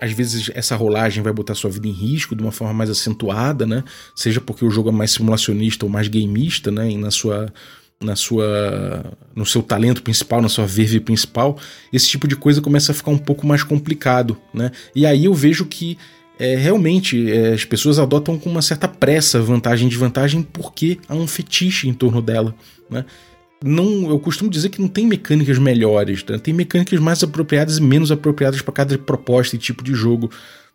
às 0.00 0.12
vezes 0.12 0.50
essa 0.54 0.76
rolagem 0.76 1.22
vai 1.22 1.32
botar 1.32 1.54
sua 1.54 1.70
vida 1.70 1.88
em 1.88 1.92
risco 1.92 2.34
de 2.34 2.42
uma 2.42 2.52
forma 2.52 2.74
mais 2.74 2.90
acentuada, 2.90 3.66
né? 3.66 3.84
Seja 4.14 4.40
porque 4.40 4.64
o 4.64 4.70
jogo 4.70 4.88
é 4.88 4.92
mais 4.92 5.12
simulacionista 5.12 5.84
ou 5.84 5.90
mais 5.90 6.08
gameista, 6.08 6.70
né? 6.70 6.90
E 6.90 6.96
na 6.96 7.10
sua 7.10 7.52
na 8.02 8.16
sua 8.16 9.16
no 9.34 9.46
seu 9.46 9.62
talento 9.62 10.02
principal, 10.02 10.42
na 10.42 10.48
sua 10.48 10.66
verve 10.66 11.00
principal, 11.00 11.58
esse 11.92 12.08
tipo 12.08 12.28
de 12.28 12.36
coisa 12.36 12.60
começa 12.60 12.92
a 12.92 12.94
ficar 12.94 13.10
um 13.10 13.18
pouco 13.18 13.46
mais 13.46 13.62
complicado, 13.62 14.36
né? 14.52 14.70
E 14.94 15.06
aí 15.06 15.24
eu 15.24 15.34
vejo 15.34 15.64
que 15.66 15.96
é, 16.38 16.56
realmente 16.56 17.30
é, 17.30 17.54
as 17.54 17.64
pessoas 17.64 17.98
adotam 17.98 18.38
com 18.38 18.50
uma 18.50 18.62
certa 18.62 18.88
pressa 18.88 19.40
vantagem 19.40 19.86
e 19.86 19.90
desvantagem 19.90 20.42
porque 20.42 20.98
há 21.08 21.14
um 21.14 21.26
fetiche 21.26 21.88
em 21.88 21.94
torno 21.94 22.20
dela, 22.20 22.54
né? 22.90 23.04
Não, 23.66 24.10
eu 24.10 24.20
costumo 24.20 24.50
dizer 24.50 24.68
que 24.68 24.78
não 24.78 24.88
tem 24.88 25.06
mecânicas 25.06 25.58
melhores, 25.58 26.22
né? 26.24 26.36
tem 26.36 26.52
mecânicas 26.52 27.00
mais 27.00 27.22
apropriadas 27.22 27.78
e 27.78 27.82
menos 27.82 28.12
apropriadas 28.12 28.60
para 28.60 28.74
cada 28.74 28.98
proposta 28.98 29.56
e 29.56 29.58
tipo 29.58 29.82
de 29.82 29.94
jogo. 29.94 30.30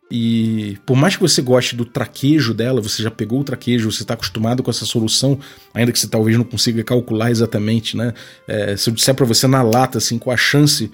E 0.10 0.75
por 0.88 0.97
mais 0.97 1.15
que 1.15 1.21
você 1.21 1.39
goste 1.39 1.75
do 1.75 1.86
traquejo 1.86 2.52
dela, 2.52 2.82
você 2.82 3.04
já 3.04 3.12
pegou 3.12 3.41
o 3.41 3.43
traquejo, 3.43 3.91
você 3.91 4.02
está 4.02 4.15
acostumado 4.15 4.63
com 4.63 4.71
essa 4.71 4.86
solução, 4.86 5.39
ainda 5.71 5.91
que 5.91 5.99
você 5.99 6.08
talvez 6.08 6.36
não 6.36 6.43
consiga 6.43 6.84
calcular 6.84 7.30
exatamente, 7.30 7.95
né? 7.95 8.12
É, 8.47 8.75
se 8.75 8.89
eu 8.89 8.93
disser 8.95 9.13
para 9.13 9.25
você 9.25 9.45
na 9.45 9.62
lata, 9.62 9.99
assim, 9.99 10.17
com 10.17 10.32
a 10.32 10.38
chance 10.38 10.89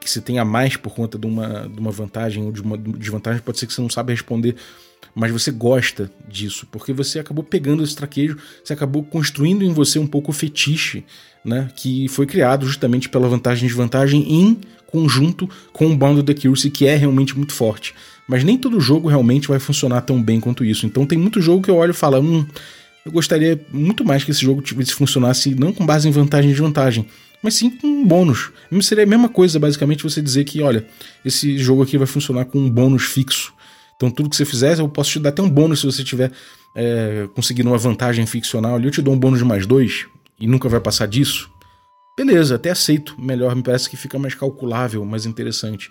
que 0.00 0.08
você 0.08 0.20
tenha 0.20 0.44
mais 0.44 0.76
por 0.76 0.94
conta 0.94 1.18
de 1.18 1.26
uma, 1.26 1.68
de 1.68 1.80
uma 1.80 1.90
vantagem 1.90 2.44
ou 2.44 2.52
de 2.52 2.62
uma 2.62 2.78
desvantagem, 2.78 3.42
pode 3.42 3.58
ser 3.58 3.66
que 3.66 3.72
você 3.72 3.80
não 3.80 3.90
saiba 3.90 4.12
responder, 4.12 4.54
mas 5.14 5.30
você 5.30 5.50
gosta 5.50 6.10
disso, 6.28 6.66
porque 6.70 6.92
você 6.92 7.18
acabou 7.18 7.44
pegando 7.44 7.84
esse 7.84 7.94
traquejo, 7.94 8.36
você 8.62 8.72
acabou 8.72 9.04
construindo 9.04 9.62
em 9.62 9.72
você 9.72 9.98
um 9.98 10.06
pouco 10.06 10.30
o 10.30 10.34
fetiche, 10.34 11.04
né? 11.44 11.70
Que 11.76 12.08
foi 12.08 12.26
criado 12.26 12.66
justamente 12.66 13.08
pela 13.08 13.28
vantagem 13.28 13.64
e 13.64 13.68
desvantagem 13.68 14.32
em 14.32 14.58
conjunto 14.86 15.48
com 15.72 15.86
o 15.86 15.96
Bound 15.96 16.20
Accuracy, 16.30 16.70
que 16.70 16.86
é 16.86 16.96
realmente 16.96 17.36
muito 17.36 17.52
forte. 17.52 17.94
Mas 18.26 18.42
nem 18.42 18.56
todo 18.56 18.80
jogo 18.80 19.08
realmente 19.08 19.48
vai 19.48 19.58
funcionar 19.58 20.00
tão 20.02 20.22
bem 20.22 20.40
quanto 20.40 20.64
isso. 20.64 20.86
Então 20.86 21.06
tem 21.06 21.18
muito 21.18 21.40
jogo 21.40 21.62
que 21.62 21.70
eu 21.70 21.76
olho 21.76 21.90
e 21.90 21.94
falo, 21.94 22.20
hum, 22.20 22.46
eu 23.04 23.12
gostaria 23.12 23.60
muito 23.70 24.04
mais 24.04 24.24
que 24.24 24.30
esse 24.30 24.40
jogo 24.40 24.62
tivesse 24.62 24.94
funcionasse 24.94 25.54
não 25.54 25.72
com 25.72 25.84
base 25.84 26.08
em 26.08 26.10
vantagem 26.10 26.50
e 26.50 26.54
desvantagem, 26.54 27.06
mas 27.42 27.54
sim 27.54 27.68
com 27.68 27.86
um 27.86 28.06
bônus. 28.06 28.50
Seria 28.80 29.04
a 29.04 29.06
mesma 29.06 29.28
coisa, 29.28 29.58
basicamente, 29.58 30.02
você 30.02 30.22
dizer 30.22 30.44
que, 30.44 30.62
olha, 30.62 30.86
esse 31.22 31.58
jogo 31.58 31.82
aqui 31.82 31.98
vai 31.98 32.06
funcionar 32.06 32.46
com 32.46 32.58
um 32.58 32.70
bônus 32.70 33.04
fixo. 33.04 33.52
Então 33.96 34.10
tudo 34.10 34.28
que 34.28 34.36
você 34.36 34.44
fizer, 34.44 34.78
eu 34.78 34.88
posso 34.88 35.10
te 35.10 35.18
dar 35.18 35.30
até 35.30 35.42
um 35.42 35.48
bônus 35.48 35.80
se 35.80 35.86
você 35.86 36.02
tiver 36.02 36.30
é, 36.74 37.28
conseguindo 37.34 37.70
uma 37.70 37.78
vantagem 37.78 38.26
ficcional 38.26 38.74
ali, 38.74 38.86
eu 38.86 38.90
te 38.90 39.02
dou 39.02 39.14
um 39.14 39.18
bônus 39.18 39.38
de 39.38 39.44
mais 39.44 39.66
dois 39.66 40.06
e 40.38 40.46
nunca 40.46 40.68
vai 40.68 40.80
passar 40.80 41.06
disso. 41.06 41.50
Beleza, 42.16 42.54
até 42.54 42.70
aceito. 42.70 43.20
Melhor, 43.20 43.54
me 43.56 43.62
parece 43.62 43.90
que 43.90 43.96
fica 43.96 44.18
mais 44.18 44.34
calculável, 44.34 45.04
mais 45.04 45.26
interessante. 45.26 45.90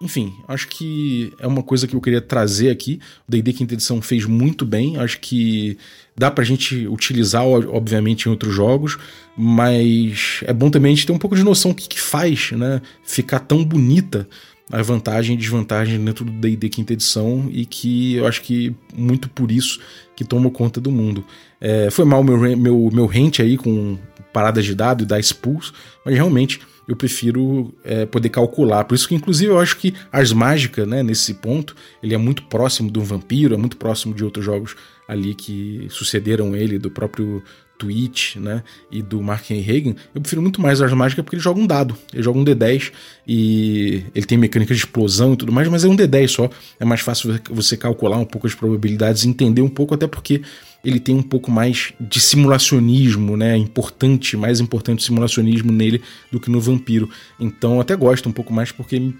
Enfim, 0.00 0.34
acho 0.48 0.66
que 0.66 1.32
é 1.38 1.46
uma 1.46 1.62
coisa 1.62 1.86
que 1.86 1.94
eu 1.94 2.00
queria 2.00 2.20
trazer 2.20 2.70
aqui. 2.70 2.98
O 3.26 3.30
D&D 3.30 3.52
Quinta 3.52 3.74
Edição 3.74 4.02
fez 4.02 4.24
muito 4.24 4.66
bem. 4.66 4.96
Acho 4.96 5.20
que 5.20 5.78
dá 6.16 6.28
pra 6.28 6.42
gente 6.42 6.88
utilizar, 6.88 7.44
obviamente, 7.44 8.26
em 8.26 8.30
outros 8.30 8.52
jogos, 8.52 8.98
mas 9.36 10.40
é 10.42 10.52
bom 10.52 10.70
também 10.70 10.92
a 10.92 10.94
gente 10.96 11.06
ter 11.06 11.12
um 11.12 11.18
pouco 11.18 11.36
de 11.36 11.44
noção 11.44 11.70
do 11.70 11.76
que, 11.76 11.88
que 11.88 12.00
faz, 12.00 12.50
né? 12.50 12.82
Ficar 13.04 13.38
tão 13.38 13.64
bonita 13.64 14.28
a 14.72 14.80
vantagem 14.82 15.36
e 15.36 15.38
desvantagem 15.38 16.02
dentro 16.02 16.24
do 16.24 16.32
D&D 16.32 16.68
quinta 16.70 16.94
edição 16.94 17.48
e 17.52 17.66
que 17.66 18.14
eu 18.14 18.26
acho 18.26 18.40
que 18.40 18.74
muito 18.96 19.28
por 19.28 19.52
isso 19.52 19.78
que 20.16 20.24
tomou 20.24 20.50
conta 20.50 20.80
do 20.80 20.90
mundo. 20.90 21.24
É, 21.60 21.90
foi 21.90 22.06
mal 22.06 22.24
meu, 22.24 22.38
meu, 22.56 22.90
meu 22.90 23.06
rente 23.06 23.42
aí 23.42 23.58
com 23.58 23.98
paradas 24.32 24.64
de 24.64 24.74
dado 24.74 25.04
e 25.04 25.06
dice 25.06 25.34
pools, 25.34 25.74
mas 26.04 26.14
realmente 26.14 26.60
eu 26.88 26.96
prefiro 26.96 27.72
é, 27.84 28.06
poder 28.06 28.30
calcular. 28.30 28.84
Por 28.84 28.94
isso 28.94 29.06
que, 29.06 29.14
inclusive, 29.14 29.52
eu 29.52 29.58
acho 29.58 29.76
que 29.76 29.94
Ars 30.10 30.32
Mágica, 30.32 30.84
né, 30.84 31.02
nesse 31.02 31.34
ponto, 31.34 31.76
ele 32.02 32.14
é 32.14 32.18
muito 32.18 32.42
próximo 32.44 32.90
do 32.90 33.02
Vampiro, 33.02 33.54
é 33.54 33.58
muito 33.58 33.76
próximo 33.76 34.14
de 34.14 34.24
outros 34.24 34.44
jogos 34.44 34.74
ali 35.06 35.34
que 35.34 35.86
sucederam 35.90 36.56
ele, 36.56 36.78
do 36.78 36.90
próprio 36.90 37.42
Twitch, 37.82 38.36
né, 38.36 38.62
e 38.90 39.02
do 39.02 39.20
Mark 39.20 39.50
Hagen, 39.50 39.96
eu 40.14 40.20
prefiro 40.20 40.40
muito 40.40 40.60
mais 40.60 40.80
Ars 40.80 40.92
Mágica 40.92 41.20
porque 41.20 41.34
ele 41.34 41.42
joga 41.42 41.60
um 41.60 41.66
dado, 41.66 41.96
ele 42.12 42.22
joga 42.22 42.38
um 42.38 42.44
D10 42.44 42.92
e 43.26 44.04
ele 44.14 44.24
tem 44.24 44.38
mecânica 44.38 44.72
de 44.72 44.78
explosão 44.78 45.32
e 45.32 45.36
tudo 45.36 45.50
mais, 45.50 45.66
mas 45.66 45.84
é 45.84 45.88
um 45.88 45.96
D10 45.96 46.28
só, 46.28 46.50
é 46.78 46.84
mais 46.84 47.00
fácil 47.00 47.40
você 47.50 47.76
calcular 47.76 48.18
um 48.18 48.24
pouco 48.24 48.46
as 48.46 48.54
probabilidades, 48.54 49.24
entender 49.24 49.62
um 49.62 49.68
pouco, 49.68 49.94
até 49.94 50.06
porque 50.06 50.42
ele 50.84 50.98
tem 50.98 51.14
um 51.14 51.22
pouco 51.22 51.50
mais 51.50 51.92
de 52.00 52.20
simulacionismo, 52.20 53.36
né? 53.36 53.56
Importante, 53.56 54.36
mais 54.36 54.60
importante 54.60 55.02
simulacionismo 55.02 55.70
nele 55.70 56.02
do 56.30 56.40
que 56.40 56.50
no 56.50 56.60
Vampiro. 56.60 57.08
Então 57.38 57.80
até 57.80 57.94
gosto 57.94 58.28
um 58.28 58.32
pouco 58.32 58.52
mais 58.52 58.72
porque, 58.72 59.12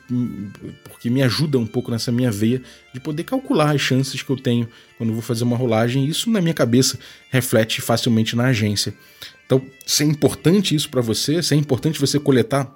porque 0.84 1.08
me 1.08 1.22
ajuda 1.22 1.58
um 1.58 1.66
pouco 1.66 1.90
nessa 1.90 2.10
minha 2.10 2.30
veia 2.30 2.62
de 2.92 3.00
poder 3.00 3.24
calcular 3.24 3.74
as 3.74 3.80
chances 3.80 4.22
que 4.22 4.30
eu 4.30 4.36
tenho 4.36 4.68
quando 4.98 5.10
eu 5.10 5.14
vou 5.14 5.22
fazer 5.22 5.44
uma 5.44 5.56
rolagem. 5.56 6.06
Isso 6.06 6.30
na 6.30 6.40
minha 6.40 6.54
cabeça 6.54 6.98
reflete 7.30 7.80
facilmente 7.80 8.34
na 8.34 8.46
agência. 8.46 8.94
Então, 9.46 9.62
se 9.86 10.02
é 10.02 10.06
importante 10.06 10.74
isso 10.74 10.88
para 10.88 11.02
você, 11.02 11.42
se 11.42 11.54
é 11.54 11.56
importante 11.56 12.00
você 12.00 12.18
coletar, 12.18 12.74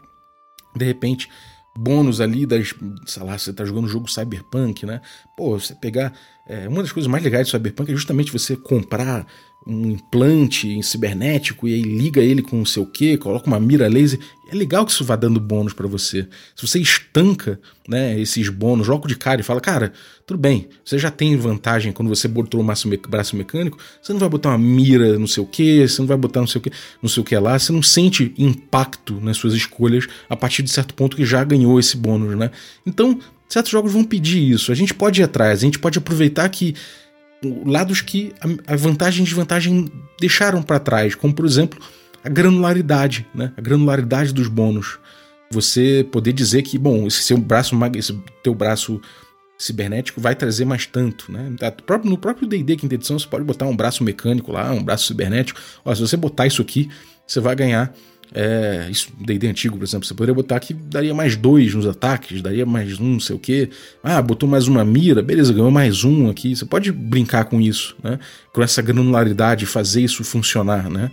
de 0.76 0.84
repente, 0.84 1.28
bônus 1.76 2.20
ali 2.20 2.46
das. 2.46 2.74
Sei 3.06 3.22
lá, 3.22 3.38
você 3.38 3.52
tá 3.52 3.64
jogando 3.64 3.84
um 3.84 3.88
jogo 3.88 4.10
Cyberpunk, 4.10 4.86
né? 4.86 5.00
Pô, 5.36 5.58
você 5.58 5.74
pegar. 5.74 6.12
É, 6.48 6.68
uma 6.68 6.82
das 6.82 6.92
coisas 6.92 7.10
mais 7.10 7.24
legais 7.24 7.48
do 7.48 7.50
Cyberpunk 7.50 7.90
é 7.90 7.94
justamente 7.94 8.32
você 8.32 8.56
comprar 8.56 9.26
um 9.66 9.90
implante 9.90 10.68
em 10.68 10.80
cibernético 10.80 11.66
e 11.66 11.74
aí 11.74 11.82
liga 11.82 12.20
ele 12.20 12.40
com 12.40 12.56
não 12.56 12.64
sei 12.64 12.80
o 12.80 12.86
que, 12.86 13.18
coloca 13.18 13.48
uma 13.48 13.58
mira 13.58 13.88
laser. 13.88 14.20
É 14.48 14.54
legal 14.54 14.86
que 14.86 14.92
isso 14.92 15.04
vá 15.04 15.16
dando 15.16 15.40
bônus 15.40 15.72
para 15.72 15.88
você. 15.88 16.28
Se 16.54 16.64
você 16.64 16.78
estanca 16.78 17.60
né, 17.88 18.16
esses 18.20 18.48
bônus 18.48 18.86
logo 18.86 19.08
de 19.08 19.16
cara 19.16 19.40
e 19.40 19.44
fala, 19.44 19.60
cara, 19.60 19.92
tudo 20.24 20.38
bem, 20.38 20.68
você 20.84 20.96
já 21.00 21.10
tem 21.10 21.36
vantagem 21.36 21.92
quando 21.92 22.08
você 22.08 22.28
botou 22.28 22.60
o 22.60 22.64
braço 23.08 23.36
mecânico, 23.36 23.76
você 24.00 24.12
não 24.12 24.20
vai 24.20 24.28
botar 24.28 24.50
uma 24.50 24.58
mira 24.58 25.18
não 25.18 25.26
sei 25.26 25.42
o 25.42 25.46
que, 25.46 25.88
você 25.88 26.00
não 26.00 26.06
vai 26.06 26.16
botar 26.16 26.38
não 26.38 26.46
sei 26.46 26.60
o 26.60 26.62
que, 26.62 26.70
não 27.02 27.08
sei 27.08 27.20
o 27.20 27.24
que 27.24 27.36
lá, 27.36 27.58
você 27.58 27.72
não 27.72 27.82
sente 27.82 28.32
impacto 28.38 29.20
nas 29.20 29.36
suas 29.36 29.52
escolhas 29.52 30.06
a 30.28 30.36
partir 30.36 30.62
de 30.62 30.70
certo 30.70 30.94
ponto 30.94 31.16
que 31.16 31.24
já 31.24 31.42
ganhou 31.42 31.80
esse 31.80 31.96
bônus, 31.96 32.36
né? 32.36 32.52
Então, 32.86 33.18
certos 33.48 33.70
jogos 33.70 33.92
vão 33.92 34.04
pedir 34.04 34.50
isso. 34.50 34.72
A 34.72 34.74
gente 34.74 34.94
pode 34.94 35.20
ir 35.20 35.24
atrás, 35.24 35.60
a 35.60 35.62
gente 35.62 35.78
pode 35.78 35.98
aproveitar 35.98 36.48
que 36.48 36.74
lados 37.64 38.00
que 38.00 38.32
a 38.66 38.76
vantagem 38.76 39.22
e 39.22 39.24
desvantagem 39.24 39.90
deixaram 40.20 40.62
para 40.62 40.78
trás, 40.78 41.14
como 41.14 41.34
por 41.34 41.44
exemplo 41.44 41.80
a 42.24 42.28
granularidade, 42.28 43.26
né? 43.34 43.52
a 43.56 43.60
granularidade 43.60 44.32
dos 44.32 44.48
bônus. 44.48 44.98
Você 45.50 46.04
poder 46.10 46.32
dizer 46.32 46.62
que, 46.62 46.76
bom, 46.76 47.06
esse 47.06 47.22
seu 47.22 47.38
braço, 47.38 47.76
esse 47.94 48.18
teu 48.42 48.52
braço 48.52 49.00
cibernético 49.56 50.20
vai 50.20 50.34
trazer 50.34 50.64
mais 50.64 50.86
tanto, 50.86 51.30
né? 51.30 51.54
No 52.04 52.18
próprio 52.18 52.48
D&D 52.48 52.76
quinta 52.76 52.94
edição 52.94 53.18
você 53.18 53.28
pode 53.28 53.44
botar 53.44 53.66
um 53.66 53.76
braço 53.76 54.02
mecânico 54.02 54.50
lá, 54.50 54.72
um 54.72 54.82
braço 54.82 55.06
cibernético. 55.06 55.60
Ó, 55.84 55.94
se 55.94 56.00
você 56.00 56.16
botar 56.16 56.46
isso 56.46 56.60
aqui, 56.60 56.90
você 57.26 57.40
vai 57.40 57.54
ganhar 57.54 57.94
é, 58.34 58.88
isso, 58.90 59.08
D&D 59.18 59.46
antigo, 59.46 59.76
por 59.76 59.84
exemplo, 59.84 60.06
você 60.06 60.14
poderia 60.14 60.34
botar 60.34 60.58
que 60.60 60.74
daria 60.74 61.14
mais 61.14 61.36
dois 61.36 61.74
nos 61.74 61.86
ataques, 61.86 62.42
daria 62.42 62.66
mais 62.66 62.98
um, 62.98 63.14
não 63.14 63.20
sei 63.20 63.36
o 63.36 63.38
quê. 63.38 63.70
Ah, 64.02 64.20
botou 64.20 64.48
mais 64.48 64.66
uma 64.66 64.84
mira, 64.84 65.22
beleza, 65.22 65.52
ganhou 65.52 65.70
mais 65.70 66.04
um 66.04 66.28
aqui. 66.28 66.54
Você 66.54 66.64
pode 66.64 66.92
brincar 66.92 67.44
com 67.44 67.60
isso, 67.60 67.96
né? 68.02 68.18
Com 68.52 68.62
essa 68.62 68.82
granularidade, 68.82 69.64
fazer 69.64 70.02
isso 70.02 70.24
funcionar, 70.24 70.90
né? 70.90 71.10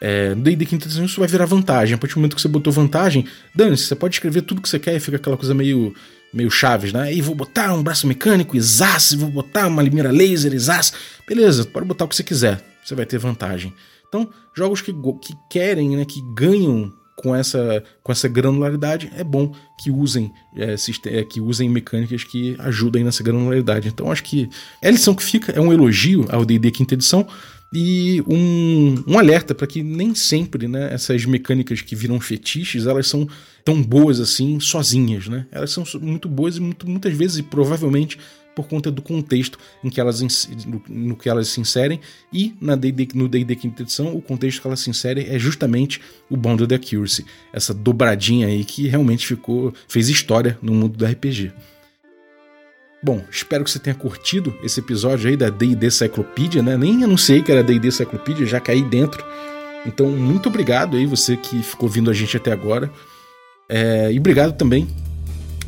É, 0.00 0.34
no 0.34 0.42
D&D 0.42 0.64
quinta 0.64 0.86
edição 0.86 1.04
isso 1.04 1.20
vai 1.20 1.28
virar 1.28 1.44
vantagem. 1.44 1.94
A 1.94 1.98
partir 1.98 2.14
do 2.14 2.20
momento 2.20 2.34
que 2.34 2.42
você 2.42 2.48
botou 2.48 2.72
vantagem, 2.72 3.26
dane-se, 3.54 3.84
você 3.84 3.94
pode 3.94 4.14
escrever 4.14 4.42
tudo 4.42 4.62
que 4.62 4.68
você 4.68 4.78
quer 4.78 4.96
e 4.96 5.00
fica 5.00 5.16
aquela 5.16 5.36
coisa 5.36 5.54
meio 5.54 5.94
meio 6.32 6.50
chaves, 6.50 6.92
né? 6.92 7.12
E 7.12 7.20
vou 7.20 7.34
botar 7.34 7.74
um 7.74 7.82
braço 7.82 8.06
mecânico, 8.06 8.56
exasse, 8.56 9.16
vou 9.16 9.28
botar 9.28 9.66
uma 9.66 9.82
mira 9.82 10.12
laser, 10.12 10.54
exasse. 10.54 10.92
Beleza, 11.26 11.64
pode 11.64 11.86
botar 11.86 12.04
o 12.04 12.08
que 12.08 12.14
você 12.14 12.22
quiser, 12.22 12.62
você 12.84 12.94
vai 12.94 13.04
ter 13.04 13.18
vantagem. 13.18 13.74
Então, 14.10 14.28
jogos 14.54 14.82
que, 14.82 14.92
que 14.92 15.34
querem, 15.48 15.96
né, 15.96 16.04
que 16.04 16.20
ganham 16.34 16.92
com 17.16 17.34
essa, 17.34 17.84
com 18.02 18.10
essa 18.10 18.26
granularidade, 18.26 19.10
é 19.14 19.22
bom 19.22 19.54
que 19.78 19.90
usem, 19.90 20.32
é, 20.56 20.74
é 21.06 21.24
que 21.24 21.40
usem 21.40 21.68
mecânicas 21.68 22.24
que 22.24 22.56
ajudem 22.58 23.04
nessa 23.04 23.22
granularidade. 23.22 23.88
Então, 23.88 24.10
acho 24.10 24.24
que 24.24 24.48
é 24.82 24.88
a 24.88 24.90
lição 24.90 25.14
que 25.14 25.22
fica, 25.22 25.52
é 25.52 25.60
um 25.60 25.72
elogio 25.72 26.26
ao 26.28 26.44
D&D 26.44 26.70
quinta 26.72 26.94
edição 26.94 27.26
e 27.72 28.20
um, 28.26 29.04
um 29.06 29.18
alerta 29.18 29.54
para 29.54 29.66
que 29.66 29.82
nem 29.82 30.12
sempre 30.12 30.66
né, 30.66 30.92
essas 30.92 31.24
mecânicas 31.24 31.80
que 31.80 31.94
viram 31.94 32.18
fetiches, 32.18 32.86
elas 32.86 33.06
são 33.06 33.28
tão 33.64 33.80
boas 33.80 34.18
assim 34.18 34.58
sozinhas, 34.58 35.28
né? 35.28 35.46
Elas 35.52 35.70
são 35.70 35.84
muito 36.00 36.28
boas 36.28 36.56
e 36.56 36.60
muito, 36.60 36.88
muitas 36.88 37.14
vezes 37.14 37.38
e 37.38 37.42
provavelmente 37.44 38.18
por 38.54 38.66
conta 38.66 38.90
do 38.90 39.00
contexto 39.00 39.58
em 39.82 39.88
que 39.88 40.00
elas 40.00 40.20
no, 40.20 40.82
no 40.88 41.16
que 41.16 41.28
elas 41.28 41.48
se 41.48 41.60
inserem 41.60 42.00
e 42.32 42.54
na 42.60 42.74
D&D, 42.74 43.08
no 43.14 43.28
D&D 43.28 43.56
quinta 43.56 43.82
edição 43.82 44.14
o 44.14 44.20
contexto 44.20 44.60
que 44.60 44.66
elas 44.66 44.80
se 44.80 44.90
inserem 44.90 45.26
é 45.28 45.38
justamente 45.38 46.00
o 46.28 46.36
Bonded 46.36 46.74
Accuracy, 46.74 47.24
essa 47.52 47.72
dobradinha 47.72 48.48
aí 48.48 48.64
que 48.64 48.86
realmente 48.88 49.26
ficou 49.26 49.72
fez 49.88 50.08
história 50.08 50.58
no 50.62 50.74
mundo 50.74 50.96
do 50.96 51.04
RPG. 51.06 51.52
Bom, 53.02 53.24
espero 53.30 53.64
que 53.64 53.70
você 53.70 53.78
tenha 53.78 53.96
curtido 53.96 54.54
esse 54.62 54.78
episódio 54.78 55.30
aí 55.30 55.36
da 55.36 55.48
D&D 55.48 55.90
Cyclopedia, 55.90 56.62
né? 56.62 56.76
Nem 56.76 57.02
anunciei 57.02 57.42
que 57.42 57.50
era 57.50 57.64
D&D 57.64 57.90
Cyclopedia, 57.90 58.44
já 58.44 58.60
caí 58.60 58.82
dentro. 58.82 59.24
Então, 59.86 60.10
muito 60.10 60.50
obrigado 60.50 60.98
aí 60.98 61.06
você 61.06 61.34
que 61.34 61.62
ficou 61.62 61.88
vindo 61.88 62.10
a 62.10 62.14
gente 62.14 62.36
até 62.36 62.52
agora. 62.52 62.92
É, 63.70 64.12
e 64.12 64.18
obrigado 64.18 64.54
também 64.54 64.86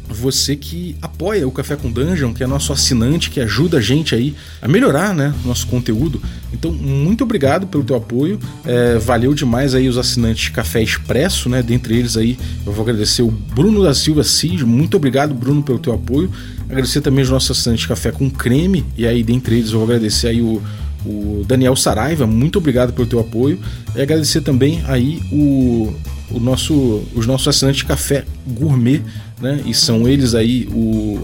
você 0.09 0.57
que 0.57 0.97
apoia 1.01 1.47
o 1.47 1.51
Café 1.51 1.77
com 1.77 1.91
Dungeon, 1.91 2.33
que 2.33 2.43
é 2.43 2.47
nosso 2.47 2.73
assinante, 2.73 3.31
que 3.31 3.41
ajuda 3.41 3.79
a 3.79 3.81
gente 3.81 4.15
aí 4.15 4.35
a 4.61 4.69
melhorar 4.69 5.15
né, 5.15 5.35
nosso 5.45 5.67
conteúdo. 5.67 6.21
Então, 6.53 6.73
muito 6.73 7.25
obrigado 7.25 7.67
pelo 7.67 7.83
teu 7.83 7.97
apoio. 7.97 8.39
É, 8.65 8.99
valeu 8.99 9.35
demais 9.35 9.75
aí 9.75 9.89
os 9.89 9.97
assinantes 9.97 10.51
Café 10.51 10.83
Expresso, 10.83 11.49
né? 11.49 11.63
Dentre 11.63 11.97
eles 11.97 12.17
aí, 12.17 12.39
eu 12.67 12.73
vou 12.73 12.83
agradecer 12.83 13.23
o 13.23 13.31
Bruno 13.31 13.83
da 13.83 13.95
Silva 13.95 14.23
Cis. 14.23 14.63
Muito 14.63 14.97
obrigado, 14.97 15.35
Bruno, 15.35 15.63
pelo 15.63 15.79
teu 15.79 15.95
apoio. 15.95 16.31
Agradecer 16.69 17.01
também 17.01 17.23
os 17.25 17.31
nossos 17.31 17.59
assinantes 17.59 17.87
Café 17.87 18.13
com 18.13 18.31
Creme. 18.31 18.85
E 18.97 19.07
aí, 19.07 19.23
dentre 19.23 19.57
eles, 19.57 19.73
eu 19.73 19.79
vou 19.79 19.85
agradecer 19.85 20.29
aí 20.29 20.43
o, 20.43 20.63
o 21.05 21.45
Daniel 21.47 21.75
Saraiva. 21.77 22.27
Muito 22.27 22.59
obrigado 22.59 22.93
pelo 22.93 23.07
teu 23.07 23.21
apoio. 23.21 23.59
E 23.95 24.01
agradecer 24.01 24.43
também 24.43 24.83
aí 24.87 25.21
o, 25.33 25.95
o 26.35 26.41
nosso, 26.41 27.03
os 27.15 27.27
nossos 27.27 27.49
assinantes 27.49 27.83
Café 27.83 28.25
Gourmet 28.47 29.03
né? 29.43 29.61
E 29.67 29.75
são 29.75 30.09
eles 30.09 30.35
aí 30.35 30.69
o 30.73 31.21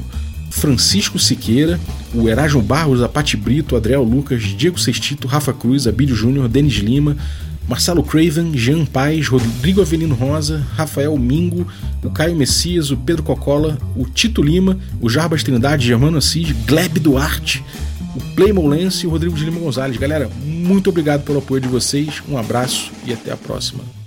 Francisco 0.51 1.19
Siqueira, 1.19 1.79
o 2.13 2.29
Erasmo 2.29 2.61
Barros, 2.61 3.01
a 3.01 3.09
Pati 3.09 3.37
Brito, 3.37 3.75
o 3.75 3.79
Adriel 3.79 4.03
Lucas, 4.03 4.43
Diego 4.43 4.79
Sextito, 4.79 5.29
Rafa 5.29 5.53
Cruz, 5.53 5.87
Abílio 5.87 6.17
Júnior, 6.17 6.49
Denis 6.49 6.75
Lima, 6.75 7.17
Marcelo 7.69 8.03
Craven, 8.03 8.57
Jean 8.57 8.85
Paz, 8.85 9.29
Rodrigo 9.29 9.81
Avelino 9.81 10.15
Rosa, 10.15 10.67
Rafael 10.75 11.17
Mingo, 11.17 11.67
o 12.03 12.11
Caio 12.11 12.35
Messias, 12.35 12.91
o 12.91 12.97
Pedro 12.97 13.23
Cocola, 13.23 13.79
o 13.95 14.05
Tito 14.07 14.43
Lima, 14.43 14.77
o 15.01 15.09
Jarbas 15.09 15.43
Trindade, 15.45 15.87
Germano 15.87 16.19
Assis, 16.19 16.51
Gleb 16.67 16.99
Duarte, 16.99 17.63
o 18.17 18.21
Playmo 18.35 18.67
Lance 18.67 19.05
e 19.05 19.07
o 19.07 19.11
Rodrigo 19.11 19.37
de 19.37 19.45
Lima 19.45 19.61
Gonzalez. 19.61 19.97
Galera, 19.99 20.29
muito 20.45 20.91
obrigado 20.91 21.23
pelo 21.23 21.39
apoio 21.39 21.61
de 21.61 21.69
vocês, 21.69 22.23
um 22.29 22.37
abraço 22.39 22.91
e 23.07 23.13
até 23.13 23.31
a 23.31 23.37
próxima. 23.37 23.98